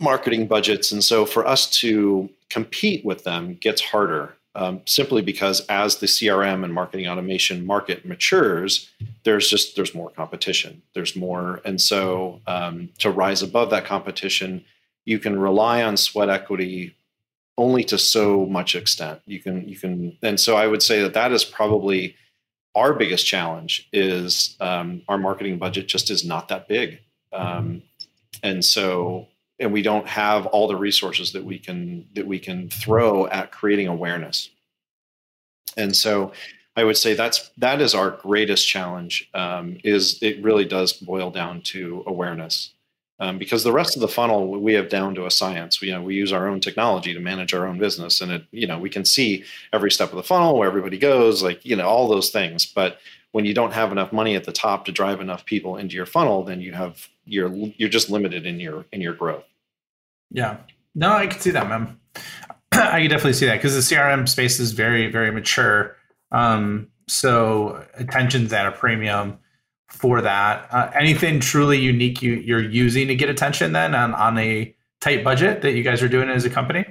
marketing 0.00 0.48
budgets, 0.48 0.90
and 0.90 1.04
so 1.04 1.24
for 1.26 1.46
us 1.46 1.70
to 1.78 2.28
compete 2.50 3.04
with 3.04 3.22
them 3.22 3.54
gets 3.60 3.80
harder 3.80 4.36
um, 4.54 4.82
simply 4.84 5.22
because 5.22 5.60
as 5.66 5.96
the 5.96 6.06
crm 6.06 6.64
and 6.64 6.74
marketing 6.74 7.08
automation 7.08 7.64
market 7.64 8.04
matures 8.04 8.90
there's 9.24 9.48
just 9.48 9.76
there's 9.76 9.94
more 9.94 10.10
competition. 10.10 10.82
There's 10.94 11.14
more 11.16 11.60
and 11.64 11.80
so 11.80 12.40
um, 12.46 12.90
to 12.98 13.10
rise 13.10 13.42
above 13.42 13.70
that 13.70 13.84
competition 13.84 14.64
you 15.04 15.18
can 15.18 15.38
rely 15.38 15.82
on 15.82 15.96
sweat 15.96 16.30
equity 16.30 16.94
only 17.58 17.84
to 17.84 17.98
so 17.98 18.46
much 18.46 18.74
extent. 18.74 19.20
You 19.26 19.40
can 19.40 19.68
you 19.68 19.76
can 19.76 20.16
and 20.22 20.38
so 20.38 20.56
i 20.56 20.66
would 20.66 20.82
say 20.82 21.02
that 21.02 21.14
that 21.14 21.32
is 21.32 21.44
probably 21.44 22.16
our 22.74 22.94
biggest 22.94 23.26
challenge 23.26 23.88
is 23.92 24.56
um, 24.60 25.02
our 25.08 25.18
marketing 25.18 25.58
budget 25.58 25.88
just 25.88 26.10
is 26.10 26.24
not 26.24 26.48
that 26.48 26.68
big. 26.68 27.00
Um, 27.32 27.82
and 28.42 28.64
so 28.64 29.28
and 29.58 29.72
we 29.72 29.82
don't 29.82 30.06
have 30.06 30.46
all 30.46 30.66
the 30.66 30.76
resources 30.76 31.32
that 31.32 31.44
we 31.44 31.58
can 31.58 32.06
that 32.14 32.26
we 32.26 32.38
can 32.38 32.68
throw 32.68 33.26
at 33.28 33.52
creating 33.52 33.88
awareness. 33.88 34.50
And 35.76 35.94
so 35.94 36.32
i 36.74 36.82
would 36.82 36.96
say 36.96 37.12
that's 37.12 37.50
that 37.58 37.82
is 37.82 37.94
our 37.94 38.10
greatest 38.10 38.66
challenge 38.66 39.28
um, 39.34 39.76
is 39.84 40.18
it 40.22 40.42
really 40.42 40.64
does 40.64 40.92
boil 40.92 41.30
down 41.30 41.60
to 41.62 42.02
awareness. 42.06 42.72
Um, 43.20 43.38
because 43.38 43.62
the 43.62 43.72
rest 43.72 43.94
of 43.94 44.00
the 44.00 44.08
funnel 44.08 44.60
we 44.60 44.74
have 44.74 44.88
down 44.88 45.14
to 45.14 45.26
a 45.26 45.30
science. 45.30 45.80
We, 45.80 45.88
you 45.88 45.94
know 45.94 46.02
we 46.02 46.14
use 46.14 46.32
our 46.32 46.48
own 46.48 46.60
technology 46.60 47.14
to 47.14 47.20
manage 47.20 47.54
our 47.54 47.66
own 47.66 47.78
business 47.78 48.20
and 48.20 48.32
it 48.32 48.44
you 48.50 48.66
know 48.66 48.78
we 48.78 48.90
can 48.90 49.04
see 49.04 49.44
every 49.72 49.90
step 49.90 50.10
of 50.10 50.16
the 50.16 50.22
funnel 50.22 50.58
where 50.58 50.68
everybody 50.68 50.98
goes 50.98 51.42
like 51.42 51.64
you 51.64 51.76
know 51.76 51.88
all 51.88 52.08
those 52.08 52.30
things. 52.30 52.66
But 52.66 52.98
when 53.32 53.44
you 53.44 53.52
don't 53.52 53.72
have 53.72 53.90
enough 53.90 54.12
money 54.12 54.36
at 54.36 54.44
the 54.44 54.52
top 54.52 54.84
to 54.84 54.92
drive 54.92 55.20
enough 55.20 55.44
people 55.44 55.76
into 55.76 55.94
your 55.96 56.06
funnel 56.06 56.42
then 56.44 56.60
you 56.60 56.72
have 56.72 57.08
you're 57.24 57.52
you're 57.76 57.88
just 57.88 58.10
limited 58.10 58.46
in 58.46 58.60
your 58.60 58.86
in 58.92 59.00
your 59.00 59.14
growth 59.14 59.44
yeah. 60.32 60.56
No, 60.94 61.12
I 61.12 61.26
can 61.26 61.40
see 61.40 61.50
that, 61.50 61.68
man. 61.68 61.98
I 62.72 63.00
can 63.00 63.10
definitely 63.10 63.34
see 63.34 63.46
that 63.46 63.56
because 63.56 63.74
the 63.74 63.94
CRM 63.94 64.28
space 64.28 64.58
is 64.58 64.72
very, 64.72 65.10
very 65.10 65.30
mature. 65.30 65.96
Um, 66.32 66.88
so 67.06 67.84
attention's 67.94 68.52
at 68.52 68.66
a 68.66 68.72
premium 68.72 69.38
for 69.88 70.22
that. 70.22 70.66
Uh, 70.72 70.90
anything 70.94 71.38
truly 71.38 71.78
unique 71.78 72.22
you, 72.22 72.34
you're 72.34 72.62
using 72.62 73.08
to 73.08 73.14
get 73.14 73.28
attention 73.28 73.72
then 73.72 73.94
on, 73.94 74.14
on 74.14 74.38
a 74.38 74.74
tight 75.00 75.22
budget 75.22 75.62
that 75.62 75.72
you 75.72 75.82
guys 75.82 76.02
are 76.02 76.08
doing 76.08 76.30
as 76.30 76.44
a 76.44 76.50
company? 76.50 76.84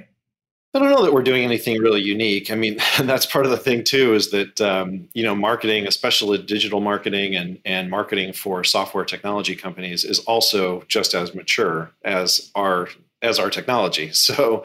I 0.74 0.78
don't 0.78 0.90
know 0.90 1.02
that 1.04 1.12
we're 1.12 1.22
doing 1.22 1.44
anything 1.44 1.78
really 1.82 2.00
unique. 2.00 2.50
I 2.50 2.54
mean, 2.54 2.78
that's 3.02 3.26
part 3.26 3.44
of 3.44 3.50
the 3.50 3.58
thing 3.58 3.84
too, 3.84 4.14
is 4.14 4.30
that 4.30 4.60
um, 4.60 5.08
you 5.12 5.22
know, 5.22 5.34
marketing, 5.34 5.86
especially 5.86 6.38
digital 6.38 6.80
marketing 6.80 7.36
and 7.36 7.58
and 7.64 7.90
marketing 7.90 8.32
for 8.32 8.64
software 8.64 9.04
technology 9.04 9.54
companies, 9.54 10.04
is 10.04 10.20
also 10.20 10.82
just 10.88 11.14
as 11.14 11.34
mature 11.34 11.90
as 12.04 12.50
our 12.54 12.88
as 13.20 13.38
our 13.38 13.50
technology. 13.50 14.10
So 14.32 14.64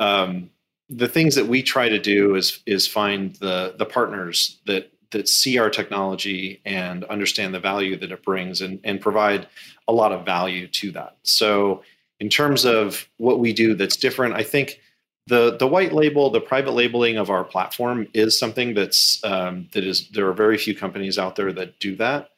um, 0.00 0.50
the 0.90 1.08
things 1.08 1.36
that 1.36 1.46
we 1.46 1.62
try 1.62 1.88
to 1.88 1.98
do 1.98 2.34
is 2.34 2.60
is 2.66 2.86
find 2.86 3.36
the 3.36 3.74
the 3.78 3.86
partners 3.86 4.58
that 4.66 4.90
that 5.12 5.28
see 5.28 5.58
our 5.58 5.70
technology 5.70 6.60
and 6.64 7.04
understand 7.04 7.54
the 7.54 7.60
value 7.60 7.96
that 7.96 8.10
it 8.10 8.24
brings 8.24 8.60
and, 8.60 8.80
and 8.82 9.00
provide 9.00 9.46
a 9.86 9.92
lot 9.92 10.10
of 10.10 10.24
value 10.24 10.66
to 10.66 10.90
that. 10.90 11.16
So 11.22 11.84
in 12.18 12.28
terms 12.28 12.64
of 12.64 13.08
what 13.18 13.38
we 13.38 13.52
do 13.52 13.74
that's 13.74 13.96
different, 13.96 14.34
I 14.34 14.42
think 14.42 14.80
the 15.26 15.56
the 15.56 15.66
white 15.66 15.92
label, 15.92 16.30
the 16.30 16.40
private 16.40 16.72
labeling 16.72 17.16
of 17.16 17.30
our 17.30 17.44
platform 17.44 18.08
is 18.12 18.38
something 18.38 18.74
that's 18.74 19.22
um, 19.24 19.68
that 19.72 19.84
is 19.84 20.08
there 20.10 20.28
are 20.28 20.34
very 20.34 20.58
few 20.58 20.74
companies 20.74 21.18
out 21.18 21.36
there 21.36 21.52
that 21.52 21.78
do 21.78 21.96
that. 21.96 22.30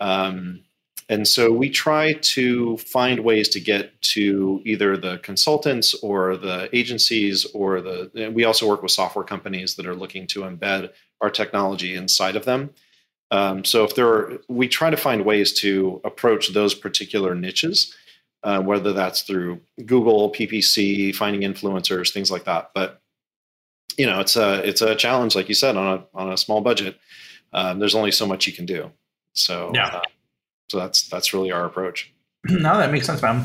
Um, 0.00 0.62
and 1.08 1.26
so 1.26 1.52
we 1.52 1.70
try 1.70 2.14
to 2.14 2.76
find 2.78 3.20
ways 3.20 3.48
to 3.50 3.60
get 3.60 4.00
to 4.02 4.60
either 4.64 4.96
the 4.96 5.18
consultants 5.18 5.94
or 5.94 6.36
the 6.36 6.68
agencies 6.76 7.44
or 7.54 7.80
the, 7.80 8.30
we 8.34 8.44
also 8.44 8.68
work 8.68 8.82
with 8.82 8.90
software 8.90 9.24
companies 9.24 9.76
that 9.76 9.86
are 9.86 9.94
looking 9.94 10.26
to 10.28 10.40
embed 10.40 10.90
our 11.20 11.30
technology 11.30 11.94
inside 11.94 12.34
of 12.34 12.44
them. 12.44 12.70
Um, 13.30 13.64
so 13.64 13.84
if 13.84 13.94
there 13.94 14.08
are, 14.08 14.38
we 14.48 14.66
try 14.66 14.90
to 14.90 14.96
find 14.96 15.24
ways 15.24 15.52
to 15.60 16.00
approach 16.04 16.52
those 16.52 16.74
particular 16.74 17.34
niches, 17.36 17.94
uh, 18.46 18.60
whether 18.60 18.92
that's 18.92 19.22
through 19.22 19.60
Google, 19.84 20.30
PPC, 20.30 21.12
finding 21.16 21.42
influencers, 21.42 22.12
things 22.12 22.30
like 22.30 22.44
that. 22.44 22.70
But 22.74 23.00
you 23.98 24.06
know, 24.06 24.20
it's 24.20 24.36
a 24.36 24.66
it's 24.66 24.82
a 24.82 24.94
challenge, 24.94 25.34
like 25.34 25.48
you 25.48 25.54
said, 25.54 25.76
on 25.76 25.98
a 25.98 26.04
on 26.16 26.32
a 26.32 26.36
small 26.36 26.60
budget. 26.60 26.96
Um, 27.52 27.80
there's 27.80 27.96
only 27.96 28.12
so 28.12 28.24
much 28.24 28.46
you 28.46 28.52
can 28.52 28.64
do. 28.64 28.92
So 29.32 29.72
yeah. 29.74 29.88
Uh, 29.88 30.02
so 30.70 30.78
that's 30.78 31.08
that's 31.08 31.34
really 31.34 31.50
our 31.50 31.64
approach. 31.64 32.14
no, 32.44 32.78
that 32.78 32.92
makes 32.92 33.06
sense, 33.06 33.20
man. 33.20 33.44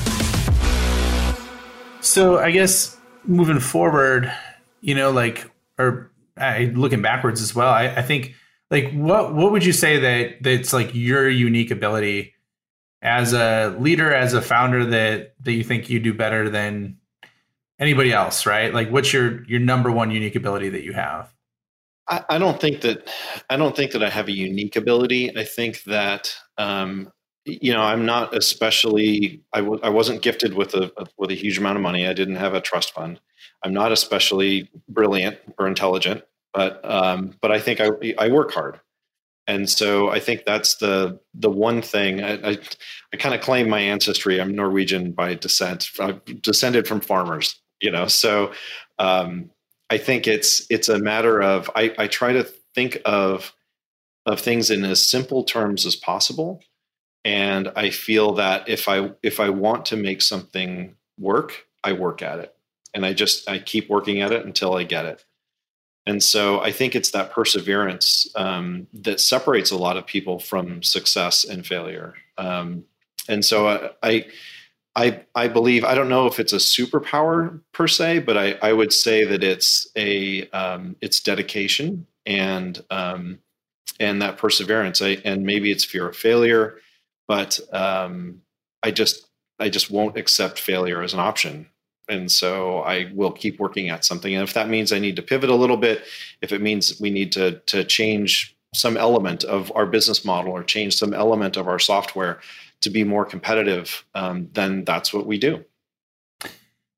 So 2.11 2.39
I 2.39 2.51
guess 2.51 2.97
moving 3.23 3.61
forward, 3.61 4.29
you 4.81 4.95
know, 4.95 5.11
like 5.11 5.49
or 5.79 6.11
I, 6.35 6.65
looking 6.75 7.01
backwards 7.01 7.41
as 7.41 7.55
well, 7.55 7.69
I, 7.69 7.85
I 7.87 8.01
think 8.01 8.35
like 8.69 8.91
what 8.91 9.33
what 9.33 9.53
would 9.53 9.63
you 9.63 9.71
say 9.71 9.97
that 9.97 10.43
that's 10.43 10.73
like 10.73 10.93
your 10.93 11.29
unique 11.29 11.71
ability 11.71 12.33
as 13.01 13.31
a 13.31 13.73
leader, 13.79 14.13
as 14.13 14.33
a 14.33 14.41
founder 14.41 14.85
that 14.87 15.35
that 15.39 15.53
you 15.53 15.63
think 15.63 15.89
you 15.89 16.01
do 16.01 16.13
better 16.13 16.49
than 16.49 16.97
anybody 17.79 18.11
else, 18.11 18.45
right? 18.45 18.73
Like, 18.73 18.91
what's 18.91 19.13
your 19.13 19.45
your 19.45 19.61
number 19.61 19.89
one 19.89 20.11
unique 20.11 20.35
ability 20.35 20.67
that 20.67 20.83
you 20.83 20.91
have? 20.91 21.33
I, 22.09 22.25
I 22.27 22.37
don't 22.39 22.59
think 22.59 22.81
that 22.81 23.07
I 23.49 23.55
don't 23.55 23.73
think 23.73 23.93
that 23.93 24.03
I 24.03 24.09
have 24.09 24.27
a 24.27 24.33
unique 24.33 24.75
ability. 24.75 25.37
I 25.37 25.45
think 25.45 25.83
that 25.83 26.35
um, 26.57 27.09
you 27.45 27.73
know 27.73 27.81
I'm 27.81 28.05
not 28.05 28.35
especially 28.35 29.41
I 29.53 29.61
w- 29.61 29.79
I 29.83 29.89
wasn't 29.89 30.21
gifted 30.21 30.53
with 30.53 30.73
a 30.73 30.91
with 31.17 31.31
a 31.31 31.35
huge 31.35 31.57
amount 31.57 31.77
of 31.77 31.81
money. 31.81 32.07
I 32.07 32.13
didn't 32.13 32.35
have 32.35 32.53
a 32.53 32.61
trust 32.61 32.93
fund. 32.93 33.19
I'm 33.63 33.73
not 33.73 33.91
especially 33.91 34.69
brilliant 34.87 35.37
or 35.57 35.67
intelligent, 35.67 36.23
but 36.53 36.83
um, 36.83 37.35
but 37.41 37.51
I 37.51 37.59
think 37.59 37.79
I 37.79 37.89
I 38.17 38.29
work 38.29 38.51
hard, 38.51 38.79
and 39.47 39.69
so 39.69 40.09
I 40.09 40.19
think 40.19 40.45
that's 40.45 40.77
the 40.77 41.19
the 41.33 41.49
one 41.49 41.81
thing 41.81 42.23
I 42.23 42.51
I, 42.51 42.57
I 43.13 43.17
kind 43.17 43.35
of 43.35 43.41
claim 43.41 43.69
my 43.69 43.79
ancestry. 43.79 44.39
I'm 44.39 44.55
Norwegian 44.55 45.11
by 45.11 45.33
descent. 45.35 45.89
I've 45.99 46.23
descended 46.41 46.87
from 46.87 47.01
farmers, 47.01 47.59
you 47.81 47.91
know. 47.91 48.07
So 48.07 48.51
um, 48.99 49.49
I 49.89 49.97
think 49.97 50.27
it's 50.27 50.65
it's 50.69 50.89
a 50.89 50.99
matter 50.99 51.41
of 51.41 51.69
I, 51.75 51.93
I 51.97 52.07
try 52.07 52.33
to 52.33 52.43
think 52.75 52.99
of 53.05 53.53
of 54.25 54.39
things 54.39 54.69
in 54.69 54.85
as 54.85 55.05
simple 55.05 55.43
terms 55.43 55.85
as 55.85 55.95
possible, 55.95 56.63
and 57.23 57.71
I 57.75 57.89
feel 57.89 58.33
that 58.33 58.67
if 58.67 58.87
I 58.87 59.11
if 59.23 59.39
I 59.39 59.49
want 59.49 59.85
to 59.87 59.97
make 59.97 60.21
something 60.21 60.95
work, 61.17 61.65
I 61.83 61.93
work 61.93 62.21
at 62.21 62.39
it 62.39 62.55
and 62.93 63.05
I 63.05 63.13
just 63.13 63.49
I 63.49 63.59
keep 63.59 63.89
working 63.89 64.21
at 64.21 64.31
it 64.31 64.45
until 64.45 64.75
I 64.75 64.83
get 64.83 65.05
it. 65.05 65.23
And 66.05 66.21
so 66.23 66.59
I 66.61 66.71
think 66.71 66.95
it's 66.95 67.11
that 67.11 67.31
perseverance 67.31 68.27
um, 68.35 68.87
that 68.93 69.19
separates 69.19 69.71
a 69.71 69.77
lot 69.77 69.97
of 69.97 70.05
people 70.05 70.39
from 70.39 70.81
success 70.81 71.43
and 71.43 71.65
failure. 71.65 72.15
Um, 72.39 72.85
and 73.29 73.45
so 73.45 73.91
I, 74.01 74.25
I, 74.95 75.21
I 75.35 75.47
believe 75.47 75.85
I 75.85 75.93
don't 75.93 76.09
know 76.09 76.25
if 76.25 76.39
it's 76.39 76.53
a 76.53 76.57
superpower 76.57 77.61
per 77.71 77.87
se, 77.87 78.19
but 78.19 78.35
I, 78.35 78.57
I 78.63 78.73
would 78.73 78.91
say 78.91 79.25
that 79.25 79.43
it's 79.43 79.87
a 79.95 80.49
um, 80.49 80.95
it's 81.01 81.19
dedication 81.19 82.07
and 82.25 82.83
um, 82.89 83.39
and 83.99 84.21
that 84.23 84.37
perseverance. 84.37 85.01
I, 85.03 85.21
and 85.23 85.45
maybe 85.45 85.71
it's 85.71 85.85
fear 85.85 86.09
of 86.09 86.15
failure, 86.15 86.79
but 87.31 87.51
um, 87.71 88.41
I 88.83 88.91
just 88.91 89.15
I 89.57 89.69
just 89.69 89.89
won't 89.89 90.17
accept 90.17 90.59
failure 90.59 91.01
as 91.01 91.13
an 91.13 91.21
option 91.21 91.67
and 92.11 92.31
so 92.31 92.79
I 92.79 93.11
will 93.13 93.31
keep 93.31 93.57
working 93.59 93.89
at 93.89 94.03
something. 94.03 94.35
And 94.35 94.43
if 94.43 94.53
that 94.53 94.67
means 94.67 94.91
I 94.91 94.99
need 94.99 95.15
to 95.15 95.21
pivot 95.21 95.49
a 95.49 95.55
little 95.55 95.77
bit, 95.77 96.03
if 96.41 96.51
it 96.51 96.61
means 96.61 96.99
we 96.99 97.09
need 97.09 97.31
to 97.31 97.59
to 97.67 97.83
change 97.83 98.55
some 98.73 98.97
element 98.97 99.43
of 99.45 99.71
our 99.75 99.85
business 99.85 100.23
model 100.25 100.51
or 100.51 100.63
change 100.63 100.95
some 100.95 101.13
element 101.13 101.57
of 101.57 101.67
our 101.67 101.79
software 101.79 102.39
to 102.81 102.89
be 102.89 103.03
more 103.03 103.25
competitive, 103.25 104.05
um, 104.13 104.49
then 104.53 104.83
that's 104.85 105.13
what 105.13 105.25
we 105.25 105.37
do. 105.37 105.63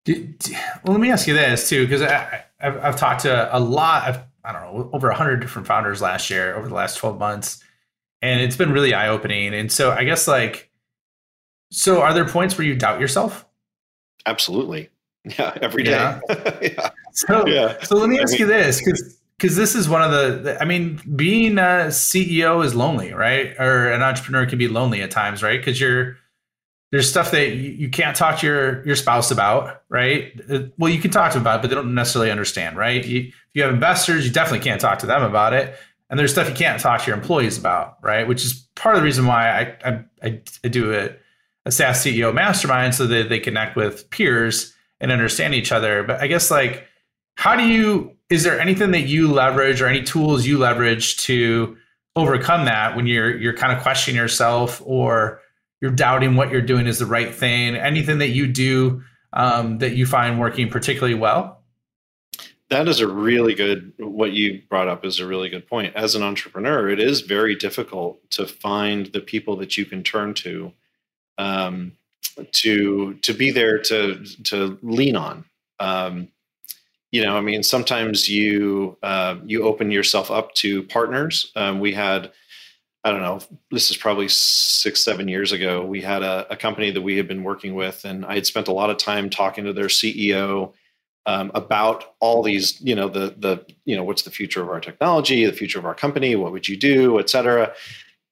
well, 0.07 0.93
let 0.95 0.99
me 0.99 1.11
ask 1.11 1.27
you 1.27 1.33
this 1.33 1.69
too, 1.69 1.85
because 1.85 2.01
I've, 2.01 2.77
I've 2.85 2.97
talked 2.97 3.21
to 3.21 3.55
a 3.55 3.59
lot 3.59 4.09
of 4.09 4.19
I 4.43 4.51
don't 4.51 4.61
know 4.63 4.89
over 4.93 5.11
hundred 5.11 5.41
different 5.41 5.67
founders 5.67 6.01
last 6.01 6.29
year 6.29 6.55
over 6.55 6.67
the 6.67 6.75
last 6.75 6.97
twelve 6.97 7.19
months, 7.19 7.63
and 8.23 8.39
it's 8.39 8.55
been 8.55 8.71
really 8.71 8.93
eye 8.93 9.09
opening. 9.09 9.53
And 9.53 9.69
so 9.69 9.91
I 9.91 10.05
guess 10.05 10.27
like, 10.27 10.71
so 11.71 12.01
are 12.01 12.13
there 12.13 12.25
points 12.25 12.57
where 12.57 12.65
you 12.65 12.73
doubt 12.73 12.99
yourself? 12.99 13.45
Absolutely. 14.25 14.89
Yeah, 15.39 15.57
every 15.61 15.83
day. 15.83 15.91
Yeah. 15.91 16.19
yeah. 16.61 16.89
So, 17.13 17.47
yeah. 17.47 17.81
so 17.81 17.95
let 17.95 18.09
me 18.09 18.19
ask 18.19 18.31
I 18.31 18.39
mean, 18.39 18.39
you 18.41 18.45
this, 18.45 18.79
because 18.79 19.17
because 19.37 19.55
this 19.55 19.73
is 19.73 19.87
one 19.87 20.01
of 20.01 20.11
the, 20.11 20.57
I 20.61 20.65
mean, 20.65 20.99
being 21.15 21.57
a 21.57 21.87
CEO 21.87 22.61
is 22.65 22.75
lonely, 22.75 23.13
right? 23.13 23.57
Or 23.57 23.89
an 23.89 24.01
entrepreneur 24.01 24.45
can 24.45 24.59
be 24.59 24.67
lonely 24.67 25.01
at 25.01 25.11
times, 25.11 25.41
right? 25.41 25.57
Because 25.61 25.79
you're 25.79 26.17
there's 26.91 27.09
stuff 27.09 27.31
that 27.31 27.55
you, 27.55 27.89
can't 27.89 28.17
talk 28.17 28.39
to 28.39 28.45
your 28.45 28.85
your 28.85 28.97
spouse 28.97 29.31
about, 29.31 29.83
right? 29.87 30.39
Uh, 30.51 30.63
well, 30.77 30.91
you 30.91 30.99
can 30.99 31.09
talk 31.09 31.31
to 31.31 31.37
them 31.37 31.43
about, 31.43 31.59
it, 31.59 31.61
but 31.61 31.69
they 31.69 31.75
don't 31.75 31.95
necessarily 31.95 32.29
understand, 32.29 32.75
right? 32.75 33.05
You, 33.05 33.21
if 33.21 33.33
you 33.53 33.63
have 33.63 33.73
investors, 33.73 34.25
you 34.25 34.31
definitely 34.33 34.65
can't 34.65 34.81
talk 34.81 34.99
to 34.99 35.05
them 35.05 35.23
about 35.23 35.53
it. 35.53 35.73
And 36.09 36.19
there's 36.19 36.31
stuff 36.31 36.49
you 36.49 36.55
can't 36.55 36.79
talk 36.79 37.01
to 37.01 37.07
your 37.07 37.17
employees 37.17 37.57
about, 37.57 37.97
right? 38.01 38.27
Which 38.27 38.43
is 38.43 38.67
part 38.75 38.95
of 38.95 39.01
the 39.01 39.05
reason 39.05 39.25
why 39.25 39.75
I 39.83 40.03
I, 40.21 40.39
I, 40.63 40.67
do 40.67 40.93
a, 40.93 41.09
a 41.65 41.71
SaaS 41.71 42.03
CEO 42.03 42.33
mastermind 42.33 42.93
so 42.93 43.07
that 43.07 43.29
they 43.29 43.39
connect 43.39 43.75
with 43.75 44.09
peers 44.09 44.73
and 44.99 45.11
understand 45.11 45.55
each 45.55 45.71
other. 45.71 46.03
But 46.03 46.21
I 46.21 46.27
guess 46.27 46.51
like, 46.51 46.87
how 47.35 47.55
do 47.55 47.63
you? 47.63 48.11
Is 48.29 48.43
there 48.43 48.59
anything 48.59 48.91
that 48.91 49.01
you 49.01 49.31
leverage 49.31 49.81
or 49.81 49.87
any 49.87 50.03
tools 50.03 50.45
you 50.45 50.57
leverage 50.57 51.17
to 51.17 51.77
overcome 52.15 52.65
that 52.65 52.95
when 52.95 53.07
you're 53.07 53.35
you're 53.37 53.55
kind 53.55 53.75
of 53.75 53.81
questioning 53.81 54.15
yourself 54.15 54.81
or 54.85 55.41
you're 55.81 55.91
doubting 55.91 56.35
what 56.35 56.51
you're 56.51 56.61
doing 56.61 56.87
is 56.87 56.99
the 56.99 57.05
right 57.05 57.33
thing? 57.33 57.75
Anything 57.75 58.19
that 58.19 58.29
you 58.29 58.47
do 58.47 59.03
um, 59.33 59.79
that 59.79 59.95
you 59.95 60.05
find 60.05 60.39
working 60.39 60.69
particularly 60.69 61.15
well? 61.15 61.52
That 62.73 62.87
is 62.87 63.01
a 63.01 63.07
really 63.07 63.53
good. 63.53 63.93
What 63.99 64.31
you 64.31 64.63
brought 64.67 64.87
up 64.87 65.05
is 65.05 65.19
a 65.19 65.27
really 65.27 65.47
good 65.47 65.67
point. 65.67 65.95
As 65.95 66.15
an 66.15 66.23
entrepreneur, 66.23 66.89
it 66.89 66.99
is 66.99 67.21
very 67.21 67.53
difficult 67.53 68.17
to 68.31 68.47
find 68.47 69.05
the 69.13 69.19
people 69.19 69.55
that 69.57 69.77
you 69.77 69.85
can 69.85 70.01
turn 70.01 70.33
to 70.33 70.73
um, 71.37 71.91
to 72.51 73.13
to 73.13 73.33
be 73.35 73.51
there 73.51 73.77
to 73.77 74.25
to 74.45 74.79
lean 74.81 75.15
on. 75.15 75.45
Um, 75.79 76.29
you 77.11 77.23
know, 77.23 77.37
I 77.37 77.41
mean, 77.41 77.61
sometimes 77.61 78.27
you 78.27 78.97
uh, 79.03 79.35
you 79.45 79.61
open 79.65 79.91
yourself 79.91 80.31
up 80.31 80.55
to 80.55 80.81
partners. 80.81 81.51
Um, 81.55 81.79
we 81.79 81.93
had, 81.93 82.31
I 83.03 83.11
don't 83.11 83.21
know, 83.21 83.39
this 83.69 83.91
is 83.91 83.97
probably 83.97 84.29
six 84.29 85.05
seven 85.05 85.27
years 85.27 85.51
ago. 85.51 85.85
We 85.85 86.01
had 86.01 86.23
a, 86.23 86.51
a, 86.51 86.57
company 86.57 86.89
that 86.89 87.03
we 87.03 87.17
had 87.17 87.27
been 87.27 87.43
working 87.43 87.75
with, 87.75 88.03
and 88.03 88.25
I 88.25 88.33
had 88.33 88.47
spent 88.47 88.67
a 88.67 88.73
lot 88.73 88.89
of 88.89 88.97
time 88.97 89.29
talking 89.29 89.65
to 89.65 89.73
their 89.73 89.89
CEO. 89.89 90.73
Um, 91.25 91.51
about 91.55 92.15
all 92.19 92.43
these, 92.43 92.81
you 92.81 92.95
know, 92.95 93.07
the 93.07 93.33
the 93.37 93.65
you 93.85 93.95
know, 93.95 94.03
what's 94.03 94.23
the 94.23 94.31
future 94.31 94.61
of 94.61 94.69
our 94.69 94.81
technology, 94.81 95.45
the 95.45 95.53
future 95.53 95.79
of 95.79 95.85
our 95.85 95.95
company, 95.95 96.35
what 96.35 96.51
would 96.51 96.67
you 96.67 96.75
do, 96.75 97.19
et 97.19 97.29
cetera. 97.29 97.73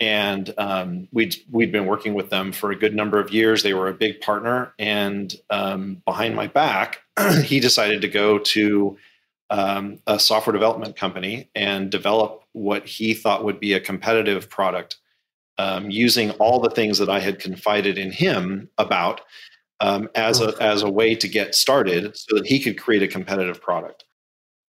And 0.02 0.54
um, 0.58 1.08
we'd 1.14 1.36
we'd 1.50 1.72
been 1.72 1.86
working 1.86 2.16
with 2.16 2.30
them 2.30 2.52
for 2.52 2.72
a 2.72 2.76
good 2.76 2.94
number 2.96 3.20
of 3.20 3.32
years. 3.32 3.64
They 3.64 3.74
were 3.74 3.88
a 3.88 3.94
big 3.94 4.20
partner, 4.20 4.74
and 4.78 5.34
um, 5.50 6.02
behind 6.06 6.36
my 6.36 6.48
back, 6.48 7.02
he 7.44 7.60
decided 7.60 8.02
to 8.02 8.10
go 8.10 8.40
to 8.40 8.98
um, 9.52 10.00
a 10.08 10.18
software 10.18 10.54
development 10.54 10.96
company 10.96 11.50
and 11.54 11.92
develop 11.92 12.44
what 12.54 12.88
he 12.88 13.14
thought 13.14 13.44
would 13.44 13.60
be 13.60 13.74
a 13.74 13.80
competitive 13.80 14.50
product, 14.50 14.98
um, 15.58 15.92
using 15.92 16.32
all 16.32 16.60
the 16.60 16.70
things 16.70 16.98
that 16.98 17.10
I 17.10 17.20
had 17.20 17.40
confided 17.40 17.98
in 17.98 18.12
him 18.12 18.70
about 18.78 19.22
um, 19.82 20.10
as 20.16 20.40
a 20.40 20.56
as 20.62 20.84
a 20.84 20.90
way 20.90 21.16
to 21.16 21.28
get 21.28 21.56
started, 21.56 22.16
so 22.16 22.38
that 22.38 22.46
he 22.46 22.60
could 22.60 22.80
create 22.80 23.04
a 23.04 23.08
competitive 23.08 23.62
product. 23.62 24.06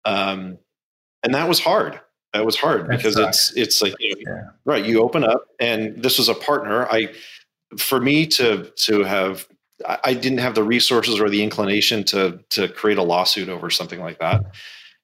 Um, 0.06 0.58
and 1.21 1.34
that 1.36 1.47
was 1.47 1.60
hard. 1.60 2.00
That 2.34 2.45
was 2.45 2.56
hard 2.56 2.88
That's 2.88 3.04
because 3.04 3.17
it's 3.17 3.54
it's 3.56 3.82
like 3.82 3.93
you 4.00 4.15
know, 4.15 4.32
yeah. 4.32 4.43
right 4.65 4.86
you 4.86 5.02
open 5.02 5.24
up 5.24 5.47
and 5.60 6.02
this 6.02 6.17
was 6.17 6.30
a 6.30 6.34
partner. 6.34 6.88
I 6.88 7.13
for 7.78 8.00
me 8.00 8.26
to 8.28 8.71
to 8.76 9.04
have 9.04 9.47
i 10.04 10.13
didn't 10.13 10.38
have 10.38 10.56
the 10.56 10.63
resources 10.63 11.19
or 11.19 11.30
the 11.30 11.41
inclination 11.41 12.04
to 12.04 12.39
to 12.50 12.67
create 12.67 12.97
a 12.97 13.04
lawsuit 13.04 13.50
over 13.50 13.69
something 13.69 14.00
like 14.00 14.19
that. 14.19 14.43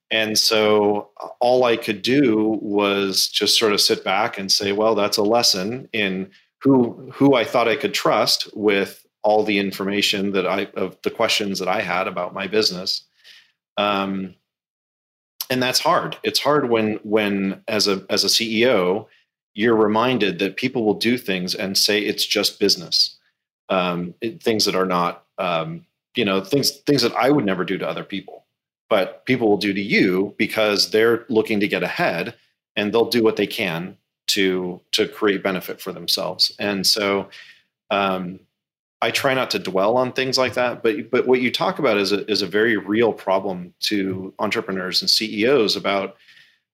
And 0.09 0.37
so 0.37 1.09
all 1.41 1.65
i 1.65 1.75
could 1.75 2.01
do 2.01 2.57
was 2.61 3.27
just 3.27 3.59
sort 3.59 3.73
of 3.73 3.81
sit 3.81 4.03
back 4.05 4.37
and 4.37 4.49
say 4.51 4.71
well 4.71 4.95
that's 4.95 5.17
a 5.17 5.23
lesson 5.23 5.89
in 5.91 6.29
who 6.61 7.11
who 7.13 7.35
i 7.35 7.43
thought 7.43 7.67
i 7.67 7.75
could 7.75 7.93
trust 7.93 8.49
with 8.55 9.05
all 9.23 9.43
the 9.43 9.59
information 9.59 10.31
that 10.31 10.47
i 10.47 10.67
of 10.75 10.97
the 11.03 11.11
questions 11.11 11.59
that 11.59 11.67
i 11.67 11.81
had 11.81 12.07
about 12.07 12.33
my 12.33 12.47
business. 12.47 13.03
Um, 13.77 14.35
and 15.49 15.63
that's 15.63 15.79
hard. 15.79 16.17
It's 16.23 16.39
hard 16.39 16.69
when 16.69 16.99
when 17.03 17.63
as 17.67 17.87
a 17.87 18.05
as 18.09 18.23
a 18.23 18.27
ceo 18.27 19.07
you're 19.57 19.75
reminded 19.75 20.37
that 20.37 20.55
people 20.55 20.85
will 20.85 20.93
do 20.93 21.17
things 21.17 21.55
and 21.55 21.75
say 21.75 21.99
it's 21.99 22.25
just 22.25 22.59
business. 22.59 23.17
Um, 23.69 24.13
it, 24.21 24.41
things 24.43 24.65
that 24.65 24.75
are 24.75 24.85
not 24.85 25.25
um, 25.39 25.85
you 26.15 26.25
know 26.25 26.41
things 26.41 26.71
things 26.71 27.01
that 27.01 27.15
i 27.15 27.29
would 27.29 27.45
never 27.45 27.65
do 27.65 27.77
to 27.77 27.87
other 27.87 28.03
people. 28.03 28.45
But 28.89 29.25
people 29.25 29.49
will 29.49 29.57
do 29.57 29.73
to 29.73 29.81
you 29.81 30.35
because 30.37 30.91
they're 30.91 31.25
looking 31.27 31.59
to 31.59 31.67
get 31.67 31.83
ahead 31.83 32.35
and 32.77 32.93
they'll 32.93 33.09
do 33.09 33.23
what 33.23 33.35
they 33.35 33.47
can 33.47 33.97
to 34.27 34.79
to 34.91 35.07
create 35.07 35.43
benefit 35.43 35.81
for 35.81 35.91
themselves. 35.91 36.53
And 36.59 36.85
so 36.85 37.29
um, 37.89 38.39
I 39.01 39.11
try 39.11 39.33
not 39.33 39.51
to 39.51 39.59
dwell 39.59 39.95
on 39.97 40.11
things 40.11 40.37
like 40.37 40.55
that, 40.55 40.81
but 40.81 41.11
but 41.11 41.27
what 41.27 41.41
you 41.41 41.51
talk 41.51 41.79
about 41.79 41.97
is 41.97 42.11
a 42.11 42.29
is 42.29 42.41
a 42.41 42.47
very 42.47 42.77
real 42.77 43.13
problem 43.13 43.73
to 43.81 44.33
entrepreneurs 44.39 45.01
and 45.01 45.09
CEOs 45.09 45.75
about 45.75 46.17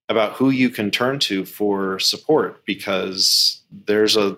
about 0.09 0.33
who 0.33 0.49
you 0.49 0.69
can 0.69 0.91
turn 0.91 1.19
to 1.19 1.45
for 1.45 1.99
support 1.99 2.65
because 2.65 3.61
there's 3.85 4.15
a 4.15 4.37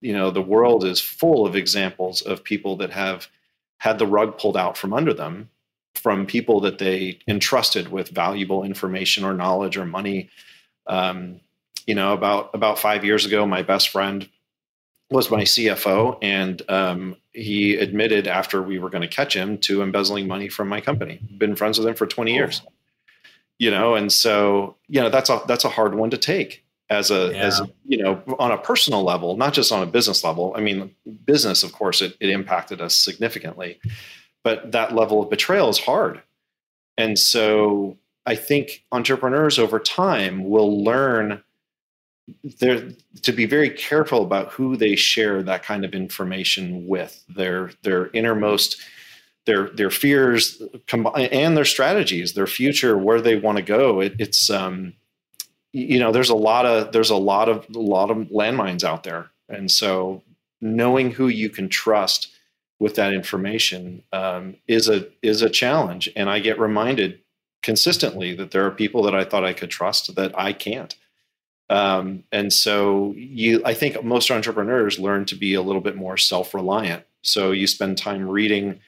you 0.00 0.12
know 0.12 0.30
the 0.30 0.42
world 0.42 0.84
is 0.84 1.00
full 1.00 1.46
of 1.46 1.56
examples 1.56 2.22
of 2.22 2.44
people 2.44 2.76
that 2.76 2.90
have 2.90 3.28
had 3.78 3.98
the 3.98 4.06
rug 4.06 4.38
pulled 4.38 4.56
out 4.56 4.76
from 4.76 4.92
under 4.92 5.12
them 5.12 5.50
from 5.94 6.26
people 6.26 6.60
that 6.60 6.78
they 6.78 7.18
entrusted 7.28 7.88
with 7.88 8.08
valuable 8.10 8.64
information 8.64 9.24
or 9.24 9.32
knowledge 9.32 9.76
or 9.76 9.86
money. 9.86 10.28
Um, 10.86 11.40
you 11.86 11.94
know 11.94 12.12
about 12.12 12.50
about 12.54 12.78
five 12.78 13.04
years 13.04 13.26
ago 13.26 13.46
my 13.46 13.62
best 13.62 13.88
friend 13.90 14.28
was 15.14 15.30
my 15.30 15.42
CFO, 15.42 16.18
and 16.20 16.60
um, 16.68 17.16
he 17.32 17.76
admitted 17.76 18.26
after 18.26 18.60
we 18.60 18.80
were 18.80 18.90
going 18.90 19.02
to 19.02 19.08
catch 19.08 19.34
him 19.34 19.58
to 19.58 19.80
embezzling 19.80 20.26
money 20.26 20.48
from 20.48 20.68
my 20.68 20.80
company. 20.80 21.20
Been 21.38 21.54
friends 21.54 21.78
with 21.78 21.86
him 21.86 21.94
for 21.94 22.06
20 22.06 22.34
years, 22.34 22.62
you 23.60 23.70
know, 23.70 23.94
and 23.94 24.12
so 24.12 24.76
you 24.88 25.00
know 25.00 25.08
that's 25.08 25.30
a 25.30 25.40
that's 25.46 25.64
a 25.64 25.68
hard 25.68 25.94
one 25.94 26.10
to 26.10 26.18
take 26.18 26.64
as 26.90 27.12
a 27.12 27.30
yeah. 27.32 27.42
as 27.44 27.62
you 27.86 28.02
know 28.02 28.20
on 28.40 28.50
a 28.50 28.58
personal 28.58 29.04
level, 29.04 29.36
not 29.36 29.54
just 29.54 29.70
on 29.70 29.84
a 29.84 29.86
business 29.86 30.24
level. 30.24 30.52
I 30.56 30.60
mean, 30.60 30.92
business, 31.24 31.62
of 31.62 31.72
course, 31.72 32.02
it, 32.02 32.16
it 32.18 32.28
impacted 32.30 32.80
us 32.80 32.96
significantly, 32.96 33.78
but 34.42 34.72
that 34.72 34.96
level 34.96 35.22
of 35.22 35.30
betrayal 35.30 35.68
is 35.68 35.78
hard, 35.78 36.20
and 36.98 37.16
so 37.16 37.96
I 38.26 38.34
think 38.34 38.84
entrepreneurs 38.90 39.60
over 39.60 39.78
time 39.78 40.50
will 40.50 40.82
learn 40.82 41.44
they're 42.58 42.90
to 43.22 43.32
be 43.32 43.46
very 43.46 43.70
careful 43.70 44.22
about 44.22 44.52
who 44.52 44.76
they 44.76 44.96
share 44.96 45.42
that 45.42 45.62
kind 45.62 45.84
of 45.84 45.94
information 45.94 46.86
with. 46.86 47.22
Their 47.28 47.70
their 47.82 48.08
innermost 48.08 48.80
their 49.46 49.68
their 49.70 49.90
fears 49.90 50.62
and 50.88 51.56
their 51.56 51.64
strategies 51.66 52.32
their 52.32 52.46
future 52.46 52.96
where 52.96 53.20
they 53.20 53.36
want 53.36 53.56
to 53.56 53.62
go. 53.62 54.00
It, 54.00 54.14
it's 54.18 54.48
um 54.48 54.94
you 55.72 55.98
know 55.98 56.12
there's 56.12 56.30
a 56.30 56.34
lot 56.34 56.66
of 56.66 56.92
there's 56.92 57.10
a 57.10 57.16
lot 57.16 57.48
of 57.48 57.66
a 57.74 57.78
lot 57.78 58.10
of 58.10 58.16
landmines 58.28 58.84
out 58.84 59.04
there. 59.04 59.30
And 59.48 59.70
so 59.70 60.22
knowing 60.60 61.10
who 61.10 61.28
you 61.28 61.50
can 61.50 61.68
trust 61.68 62.28
with 62.78 62.94
that 62.94 63.12
information 63.12 64.02
um, 64.12 64.56
is 64.66 64.88
a 64.88 65.08
is 65.22 65.42
a 65.42 65.50
challenge. 65.50 66.08
And 66.16 66.30
i 66.30 66.38
get 66.38 66.58
reminded 66.58 67.20
consistently 67.62 68.34
that 68.34 68.50
there 68.50 68.64
are 68.66 68.70
people 68.70 69.02
that 69.02 69.14
i 69.14 69.24
thought 69.24 69.44
i 69.44 69.54
could 69.54 69.70
trust 69.70 70.14
that 70.16 70.38
i 70.38 70.52
can't 70.52 70.96
um, 71.70 72.24
and 72.30 72.52
so 72.52 73.14
you, 73.16 73.62
I 73.64 73.74
think 73.74 74.02
most 74.04 74.30
entrepreneurs 74.30 74.98
learn 74.98 75.24
to 75.26 75.34
be 75.34 75.54
a 75.54 75.62
little 75.62 75.80
bit 75.80 75.96
more 75.96 76.16
self-reliant. 76.16 77.04
So 77.22 77.52
you 77.52 77.66
spend 77.66 77.96
time 77.96 78.28
reading 78.28 78.80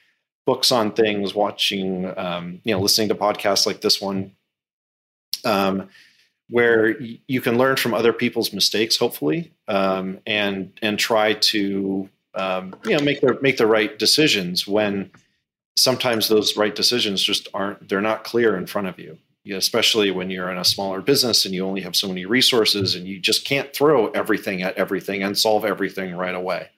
books 0.45 0.71
on 0.71 0.91
things, 0.91 1.33
watching, 1.33 2.17
um, 2.17 2.61
you 2.63 2.73
know, 2.73 2.79
listening 2.79 3.09
to 3.09 3.15
podcasts 3.15 3.65
like 3.65 3.81
this 3.81 3.99
one, 3.99 4.31
um, 5.43 5.89
where 6.49 6.99
you 7.27 7.41
can 7.41 7.57
learn 7.57 7.75
from 7.75 7.93
other 7.93 8.13
people's 8.13 8.53
mistakes, 8.53 8.95
hopefully, 8.95 9.51
um, 9.67 10.19
and 10.25 10.71
and 10.81 10.97
try 10.97 11.33
to 11.33 12.09
um, 12.35 12.75
you 12.85 12.95
know 12.95 13.03
make 13.03 13.19
the 13.21 13.37
make 13.41 13.57
the 13.57 13.67
right 13.67 13.99
decisions 13.99 14.65
when 14.65 15.11
sometimes 15.75 16.27
those 16.27 16.55
right 16.55 16.75
decisions 16.75 17.21
just 17.21 17.47
aren't 17.53 17.89
they're 17.89 18.01
not 18.01 18.23
clear 18.23 18.55
in 18.55 18.65
front 18.65 18.87
of 18.87 18.97
you 18.97 19.17
especially 19.51 20.11
when 20.11 20.29
you're 20.29 20.51
in 20.51 20.57
a 20.57 20.65
smaller 20.65 21.01
business 21.01 21.45
and 21.45 21.53
you 21.53 21.65
only 21.65 21.81
have 21.81 21.95
so 21.95 22.07
many 22.07 22.25
resources 22.25 22.95
and 22.95 23.07
you 23.07 23.19
just 23.19 23.45
can't 23.45 23.73
throw 23.73 24.07
everything 24.09 24.61
at 24.61 24.75
everything 24.77 25.23
and 25.23 25.37
solve 25.37 25.65
everything 25.65 26.15
right 26.15 26.35
away. 26.35 26.69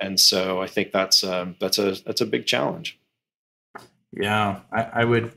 And 0.00 0.18
so 0.18 0.60
I 0.60 0.66
think 0.66 0.92
that's 0.92 1.24
um, 1.24 1.56
that's 1.60 1.78
a 1.78 1.92
that's 2.04 2.20
a 2.20 2.26
big 2.26 2.46
challenge. 2.46 2.98
Yeah, 4.12 4.60
I, 4.72 4.82
I 4.82 5.04
would. 5.04 5.32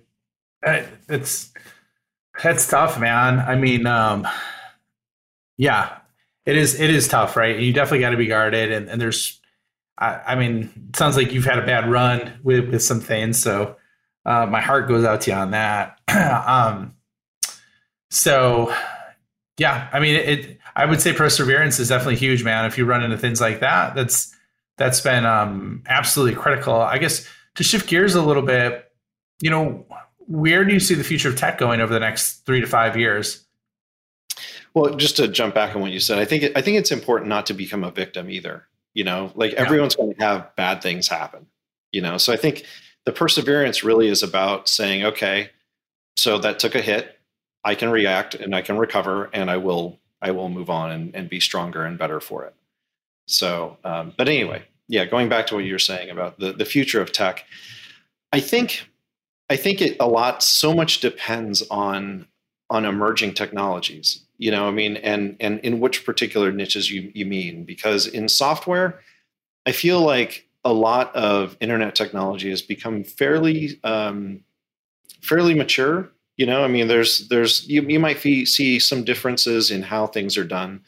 It's 0.64 1.54
it's 2.44 2.68
tough, 2.68 3.00
man. 3.00 3.40
I 3.40 3.56
mean, 3.56 3.86
um, 3.86 4.28
yeah, 5.58 6.00
it 6.46 6.58
is 6.58 6.80
it 6.80 6.90
is 6.90 7.08
tough, 7.08 7.38
right? 7.38 7.58
You 7.58 7.72
definitely 7.72 8.02
got 8.02 8.10
to 8.10 8.18
be 8.18 8.28
guarded, 8.28 8.72
and, 8.72 8.90
and 8.90 9.00
there's, 9.00 9.40
I, 9.98 10.22
I 10.28 10.36
mean, 10.36 10.72
it 10.90 10.96
sounds 10.96 11.16
like 11.16 11.32
you've 11.32 11.46
had 11.46 11.60
a 11.60 11.66
bad 11.66 11.90
run 11.90 12.34
with 12.44 12.70
with 12.70 12.84
some 12.84 13.00
things, 13.00 13.40
so 13.40 13.77
uh, 14.28 14.46
my 14.46 14.60
heart 14.60 14.90
goes 14.90 15.06
out 15.06 15.22
to 15.22 15.32
you 15.32 15.38
on 15.38 15.52
that. 15.52 16.00
um, 16.46 16.94
so, 18.12 18.76
yeah, 19.58 19.90
I 19.94 20.02
mean, 20.02 20.16
it, 20.16 20.30
it, 20.30 20.60
I 20.76 20.86
would 20.86 21.02
say 21.02 21.14
perseverance 21.14 21.80
is 21.80 21.88
definitely 21.88 22.18
huge, 22.18 22.44
man. 22.44 22.66
If 22.66 22.78
you 22.78 22.86
run 22.86 23.04
into 23.04 23.18
things 23.18 23.40
like 23.40 23.62
that, 23.62 23.96
that's 23.96 24.36
that's 24.78 25.00
been 25.02 25.26
um, 25.26 25.82
absolutely 25.88 26.40
critical. 26.40 26.76
I 26.76 26.98
guess 26.98 27.28
to 27.56 27.64
shift 27.64 27.88
gears 27.88 28.16
a 28.16 28.22
little 28.22 28.44
bit, 28.44 28.92
you 29.42 29.50
know, 29.50 29.86
where 30.28 30.66
do 30.66 30.74
you 30.74 30.80
see 30.80 30.94
the 30.94 31.06
future 31.06 31.30
of 31.30 31.38
tech 31.38 31.58
going 31.58 31.80
over 31.80 31.94
the 31.94 32.00
next 32.00 32.46
three 32.46 32.60
to 32.60 32.68
five 32.68 32.98
years? 32.98 33.46
Well, 34.74 34.94
just 34.96 35.16
to 35.18 35.28
jump 35.30 35.56
back 35.56 35.74
on 35.74 35.82
what 35.82 35.92
you 35.92 36.00
said, 36.02 36.20
I 36.20 36.26
think 36.26 36.52
I 36.56 36.62
think 36.62 36.78
it's 36.78 36.92
important 36.92 37.30
not 37.30 37.46
to 37.48 37.54
become 37.54 37.86
a 37.86 37.92
victim 37.92 38.30
either. 38.30 38.68
You 38.94 39.06
know, 39.06 39.32
like 39.36 39.54
everyone's 39.54 39.96
going 39.96 40.14
to 40.14 40.20
have 40.20 40.56
bad 40.58 40.82
things 40.82 41.08
happen. 41.08 41.48
You 41.94 42.02
know, 42.02 42.18
so 42.18 42.34
I 42.34 42.36
think 42.36 42.66
the 43.08 43.14
perseverance 43.14 43.86
really 43.86 44.10
is 44.10 44.22
about 44.22 44.68
saying, 44.68 45.06
okay, 45.06 45.50
so 46.18 46.38
that 46.40 46.60
took 46.60 46.76
a 46.76 46.82
hit. 46.82 47.18
I 47.64 47.74
can 47.74 47.90
react 47.90 48.36
and 48.36 48.54
I 48.54 48.62
can 48.62 48.78
recover 48.78 49.30
and 49.32 49.50
I 49.50 49.56
will 49.56 49.98
I 50.22 50.32
will 50.32 50.50
move 50.50 50.70
on 50.70 50.92
and, 50.92 51.16
and 51.16 51.30
be 51.30 51.40
stronger 51.40 51.86
and 51.86 51.98
better 51.98 52.20
for 52.20 52.44
it. 52.44 52.54
So, 53.26 53.78
um, 53.86 54.14
but 54.18 54.28
anyway, 54.28 54.64
yeah, 54.90 55.06
going 55.06 55.30
back 55.30 55.48
to 55.48 55.56
what 55.56 55.64
you 55.64 55.72
were 55.72 55.80
saying 55.80 56.10
about 56.10 56.38
the, 56.38 56.52
the 56.52 56.66
future 56.66 57.00
of 57.00 57.14
tech, 57.14 57.46
I 58.34 58.42
think 58.42 58.90
I 59.50 59.56
think 59.56 59.82
it 59.82 59.96
a 60.02 60.08
lot 60.08 60.44
so 60.44 60.74
much 60.74 61.00
depends 61.00 61.64
on 61.72 62.28
on 62.70 62.84
emerging 62.84 63.36
technologies. 63.36 64.26
You 64.38 64.52
know, 64.52 64.68
I 64.68 64.72
mean, 64.72 64.98
and 64.98 65.38
and 65.40 65.62
in 65.62 65.80
which 65.80 66.04
particular 66.04 66.52
niches 66.52 66.92
you 66.92 67.10
you 67.16 67.26
mean? 67.26 67.64
Because 67.64 68.06
in 68.06 68.28
software, 68.28 69.00
I 69.66 69.72
feel 69.72 70.02
like 70.02 70.47
a 70.64 70.74
lot 70.74 71.16
of 71.16 71.56
internet 71.60 71.96
technology 71.96 72.50
has 72.50 72.62
become 72.62 73.04
fairly 73.04 73.80
um, 73.84 74.42
fairly 75.22 75.54
mature. 75.54 76.12
You 76.36 76.46
know, 76.46 76.64
I 76.64 76.68
mean, 76.68 76.88
there's 76.88 77.28
there's 77.30 77.68
you, 77.68 77.82
you 77.84 78.00
might 78.00 78.18
fee, 78.18 78.46
see 78.46 78.80
some 78.80 79.04
differences 79.04 79.72
in 79.72 79.82
how 79.82 80.08
things 80.08 80.38
are 80.38 80.44
done, 80.44 80.82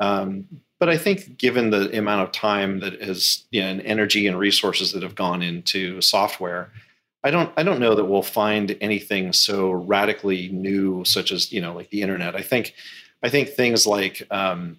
um, 0.00 0.46
but 0.78 0.88
I 0.88 0.96
think 0.96 1.38
given 1.38 1.70
the 1.70 1.96
amount 1.96 2.22
of 2.22 2.32
time 2.32 2.80
that 2.80 2.94
is 2.94 3.46
you 3.50 3.62
know, 3.62 3.68
and 3.68 3.82
energy 3.82 4.26
and 4.26 4.38
resources 4.38 4.92
that 4.92 5.02
have 5.02 5.14
gone 5.14 5.42
into 5.42 6.00
software, 6.00 6.70
I 7.24 7.30
don't 7.30 7.52
I 7.56 7.62
don't 7.62 7.80
know 7.80 7.94
that 7.94 8.04
we'll 8.04 8.22
find 8.22 8.76
anything 8.80 9.32
so 9.32 9.70
radically 9.72 10.48
new, 10.48 11.04
such 11.04 11.32
as 11.32 11.52
you 11.52 11.60
know 11.60 11.74
like 11.74 11.90
the 11.90 12.02
internet. 12.02 12.36
I 12.36 12.42
think 12.42 12.74
I 13.22 13.28
think 13.28 13.48
things 13.50 13.86
like 13.86 14.22
um, 14.30 14.78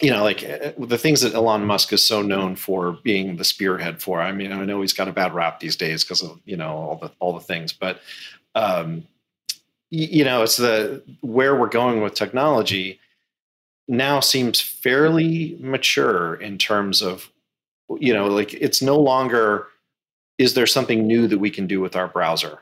you 0.00 0.10
know, 0.10 0.22
like 0.22 0.44
uh, 0.44 0.72
the 0.78 0.98
things 0.98 1.20
that 1.22 1.34
Elon 1.34 1.64
Musk 1.64 1.92
is 1.92 2.06
so 2.06 2.22
known 2.22 2.56
for 2.56 2.92
being 3.02 3.36
the 3.36 3.44
spearhead 3.44 4.02
for. 4.02 4.20
I 4.20 4.32
mean, 4.32 4.52
I 4.52 4.64
know 4.64 4.80
he's 4.80 4.92
got 4.92 5.08
a 5.08 5.12
bad 5.12 5.34
rap 5.34 5.60
these 5.60 5.76
days 5.76 6.04
because 6.04 6.22
of 6.22 6.40
you 6.44 6.56
know 6.56 6.70
all 6.70 6.96
the 6.96 7.10
all 7.18 7.32
the 7.32 7.40
things, 7.40 7.72
but 7.72 8.00
um, 8.54 9.06
you 9.90 10.24
know, 10.24 10.42
it's 10.42 10.56
the 10.56 11.02
where 11.20 11.56
we're 11.56 11.68
going 11.68 12.02
with 12.02 12.14
technology 12.14 13.00
now 13.88 14.20
seems 14.20 14.60
fairly 14.60 15.56
mature 15.60 16.34
in 16.34 16.58
terms 16.58 17.02
of 17.02 17.30
you 17.98 18.12
know, 18.12 18.26
like 18.26 18.54
it's 18.54 18.82
no 18.82 18.98
longer 18.98 19.68
is 20.36 20.54
there 20.54 20.66
something 20.66 21.06
new 21.06 21.26
that 21.26 21.38
we 21.38 21.50
can 21.50 21.66
do 21.66 21.80
with 21.80 21.96
our 21.96 22.06
browser? 22.06 22.60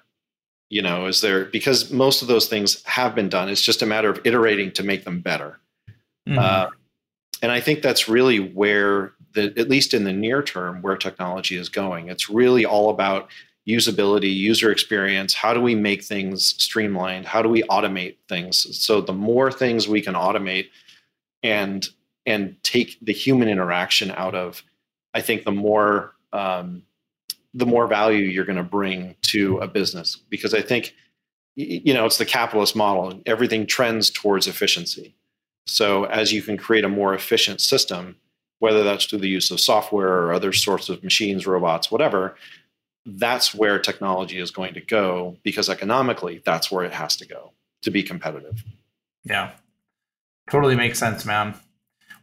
You 0.70 0.83
know, 0.83 1.07
is 1.07 1.20
there 1.20 1.44
because 1.44 1.90
most 1.90 2.22
of 2.22 2.29
those 2.29 2.49
things 2.49 2.83
have 2.85 3.14
been 3.14 3.29
done. 3.29 3.49
It's 3.49 3.62
just 3.62 3.83
a 3.83 3.87
matter 3.87 4.09
of 4.09 4.20
iterating 4.25 4.72
to 4.72 4.83
make 4.83 5.05
them 5.05 5.20
better. 5.20 5.59
Mm-hmm. 6.29 6.38
Uh, 6.38 6.70
and 7.42 7.53
I 7.53 7.61
think 7.61 7.83
that's 7.83 8.09
really 8.09 8.38
where 8.38 9.12
the 9.33 9.53
at 9.57 9.68
least 9.68 9.94
in 9.94 10.05
the 10.05 10.12
near 10.12 10.42
term 10.42 10.83
where 10.83 10.96
technology 10.96 11.57
is 11.57 11.68
going. 11.68 12.09
It's 12.09 12.29
really 12.31 12.64
all 12.64 12.90
about 12.90 13.29
usability, 13.66 14.35
user 14.35 14.70
experience. 14.70 15.35
How 15.35 15.53
do 15.53 15.61
we 15.61 15.75
make 15.75 16.05
things 16.05 16.55
streamlined? 16.62 17.27
How 17.27 17.42
do 17.42 17.49
we 17.49 17.62
automate 17.64 18.16
things? 18.29 18.79
So 18.79 19.01
the 19.01 19.12
more 19.12 19.51
things 19.51 19.88
we 19.88 20.01
can 20.01 20.14
automate 20.14 20.68
and 21.42 21.87
and 22.25 22.57
take 22.62 22.99
the 23.03 23.12
human 23.12 23.49
interaction 23.49 24.11
out 24.12 24.35
of, 24.35 24.62
I 25.14 25.20
think 25.20 25.44
the 25.44 25.53
more 25.53 26.14
um, 26.33 26.83
the 27.55 27.66
more 27.66 27.87
value 27.87 28.25
you're 28.25 28.44
going 28.44 28.57
to 28.57 28.62
bring 28.62 29.16
to 29.22 29.59
a 29.59 29.66
business. 29.66 30.16
Because 30.16 30.55
I 30.55 30.62
think 30.62 30.94
you 31.57 31.92
know 31.92 32.07
it's 32.07 32.18
the 32.18 32.27
capitalist 32.27 32.77
model. 32.77 33.20
Everything 33.27 33.66
trends 33.66 34.11
towards 34.11 34.46
efficiency. 34.46 35.14
So 35.66 36.05
as 36.05 36.33
you 36.33 36.42
can 36.42 36.57
create 36.57 36.85
a 36.85 36.88
more 36.88 37.14
efficient 37.14 37.61
system, 37.61 38.16
whether 38.59 38.83
that's 38.83 39.05
through 39.05 39.18
the 39.18 39.29
use 39.29 39.50
of 39.50 39.61
software 39.61 40.22
or 40.22 40.33
other 40.33 40.52
sorts 40.52 40.88
of 40.88 41.02
machines, 41.02 41.46
robots, 41.46 41.90
whatever, 41.90 42.37
that's 43.05 43.55
where 43.55 43.79
technology 43.79 44.38
is 44.38 44.50
going 44.50 44.74
to 44.74 44.81
go 44.81 45.37
because 45.42 45.68
economically 45.68 46.42
that's 46.44 46.70
where 46.70 46.85
it 46.85 46.92
has 46.92 47.16
to 47.16 47.26
go 47.26 47.52
to 47.83 47.90
be 47.90 48.02
competitive. 48.02 48.64
Yeah. 49.24 49.52
Totally 50.50 50.76
makes 50.76 50.98
sense, 50.98 51.24
man. 51.24 51.55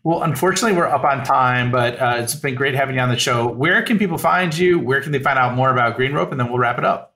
Well, 0.03 0.23
unfortunately, 0.23 0.77
we're 0.77 0.87
up 0.87 1.05
on 1.05 1.23
time, 1.23 1.71
but 1.71 1.99
uh, 2.01 2.15
it's 2.17 2.35
been 2.35 2.55
great 2.55 2.75
having 2.75 2.95
you 2.95 3.01
on 3.01 3.09
the 3.09 3.17
show. 3.17 3.47
Where 3.47 3.81
can 3.83 3.97
people 3.97 4.17
find 4.17 4.55
you? 4.55 4.77
Where 4.79 5.01
can 5.01 5.13
they 5.13 5.19
find 5.19 5.39
out 5.39 5.55
more 5.55 5.71
about 5.71 5.97
GreenRope? 5.97 6.31
And 6.31 6.39
then 6.39 6.49
we'll 6.49 6.59
wrap 6.59 6.77
it 6.77 6.83
up. 6.83 7.12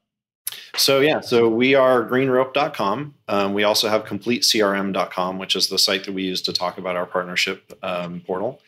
So 0.79 0.99
yeah, 0.99 1.21
so 1.21 1.49
we 1.49 1.75
are 1.75 2.03
greenrope.com. 2.03 3.15
Um, 3.27 3.53
we 3.53 3.63
also 3.63 3.89
have 3.89 4.05
completecrm.com, 4.05 5.37
which 5.39 5.55
is 5.55 5.67
the 5.67 5.79
site 5.79 6.05
that 6.05 6.13
we 6.13 6.23
use 6.23 6.41
to 6.43 6.53
talk 6.53 6.77
about 6.77 6.95
our 6.95 7.05
partnership 7.05 7.77
um, 7.83 8.21
portal. 8.21 8.61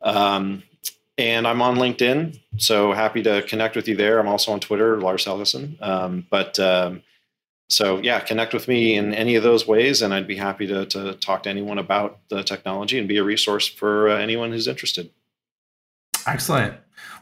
Um, 0.00 0.62
and 1.18 1.46
I'm 1.46 1.60
on 1.62 1.76
LinkedIn, 1.76 2.40
so 2.56 2.92
happy 2.92 3.22
to 3.22 3.42
connect 3.42 3.76
with 3.76 3.86
you 3.86 3.94
there. 3.94 4.18
I'm 4.18 4.28
also 4.28 4.52
on 4.52 4.60
Twitter, 4.60 4.98
Lars 4.98 5.24
Helgeson. 5.24 5.80
Um, 5.82 6.26
but 6.30 6.58
um, 6.58 7.02
So 7.68 8.00
yeah, 8.02 8.20
connect 8.20 8.52
with 8.52 8.68
me 8.68 8.96
in 8.96 9.14
any 9.14 9.34
of 9.34 9.42
those 9.42 9.66
ways, 9.66 10.02
and 10.02 10.12
I'd 10.12 10.26
be 10.26 10.36
happy 10.36 10.66
to, 10.66 10.84
to 10.86 11.14
talk 11.14 11.44
to 11.44 11.50
anyone 11.50 11.78
about 11.78 12.18
the 12.28 12.42
technology 12.42 12.98
and 12.98 13.08
be 13.08 13.16
a 13.16 13.24
resource 13.24 13.66
for 13.66 14.10
uh, 14.10 14.18
anyone 14.18 14.52
who's 14.52 14.68
interested. 14.68 15.10
Excellent. 16.26 16.74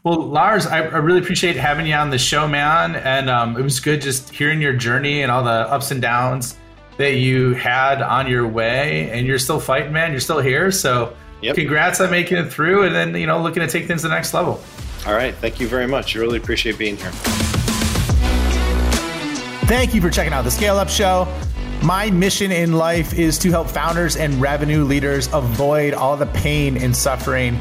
Well, 0.03 0.19
Lars, 0.29 0.67
I, 0.67 0.79
I, 0.79 0.97
really 0.97 1.21
appreciate 1.21 1.57
having 1.57 1.87
you 1.87 1.93
on 1.95 2.09
the 2.09 2.17
show, 2.17 2.49
man. 2.49 2.97
And 2.97 3.29
um, 3.29 3.59
it 3.59 3.63
was 3.63 3.81
good 3.81 4.01
just 4.01 4.31
hearing 4.31 4.63
your 4.63 4.73
journey 4.73 5.23
and 5.23 5.31
all 5.31 5.45
the 5.45 5.51
ups 5.51 5.91
and 5.91 6.01
downs 6.01 6.57
that 6.97 7.17
you 7.17 7.53
had 7.53 8.01
on 8.01 8.27
your 8.27 8.49
way. 8.49 9.11
And 9.11 9.27
you're 9.27 9.39
still 9.39 9.61
fighting, 9.61 9.93
man. 9.93 10.13
You're 10.13 10.21
still 10.21 10.39
here. 10.39 10.71
So 10.71 11.15
yep. 11.43 11.55
congrats 11.55 12.01
on 12.01 12.11
making 12.11 12.39
it 12.39 12.51
through 12.51 12.85
and 12.85 12.95
then, 12.95 13.15
you 13.15 13.27
know, 13.27 13.43
looking 13.43 13.61
to 13.61 13.69
take 13.69 13.87
things 13.87 14.01
to 14.01 14.09
the 14.09 14.15
next 14.15 14.33
level. 14.33 14.63
All 15.07 15.13
right. 15.13 15.35
Thank 15.35 15.61
you 15.61 15.69
very 15.69 15.87
much. 15.87 16.17
I 16.17 16.21
really 16.21 16.39
appreciate 16.39 16.79
being 16.79 16.97
here. 16.97 17.11
Thank 19.67 19.95
you 19.95 20.01
for 20.01 20.09
checking 20.09 20.33
out 20.33 20.45
the 20.45 20.51
Scale 20.51 20.79
Up 20.79 20.89
Show. 20.89 21.29
My 21.83 22.11
mission 22.11 22.53
in 22.53 22.73
life 22.73 23.19
is 23.19 23.39
to 23.39 23.51
help 23.51 23.69
founders 23.69 24.17
and 24.17 24.41
revenue 24.41 24.85
leaders 24.85 25.29
avoid 25.33 25.93
all 25.93 26.17
the 26.17 26.27
pain 26.27 26.79
and 26.79 26.97
suffering 26.97 27.61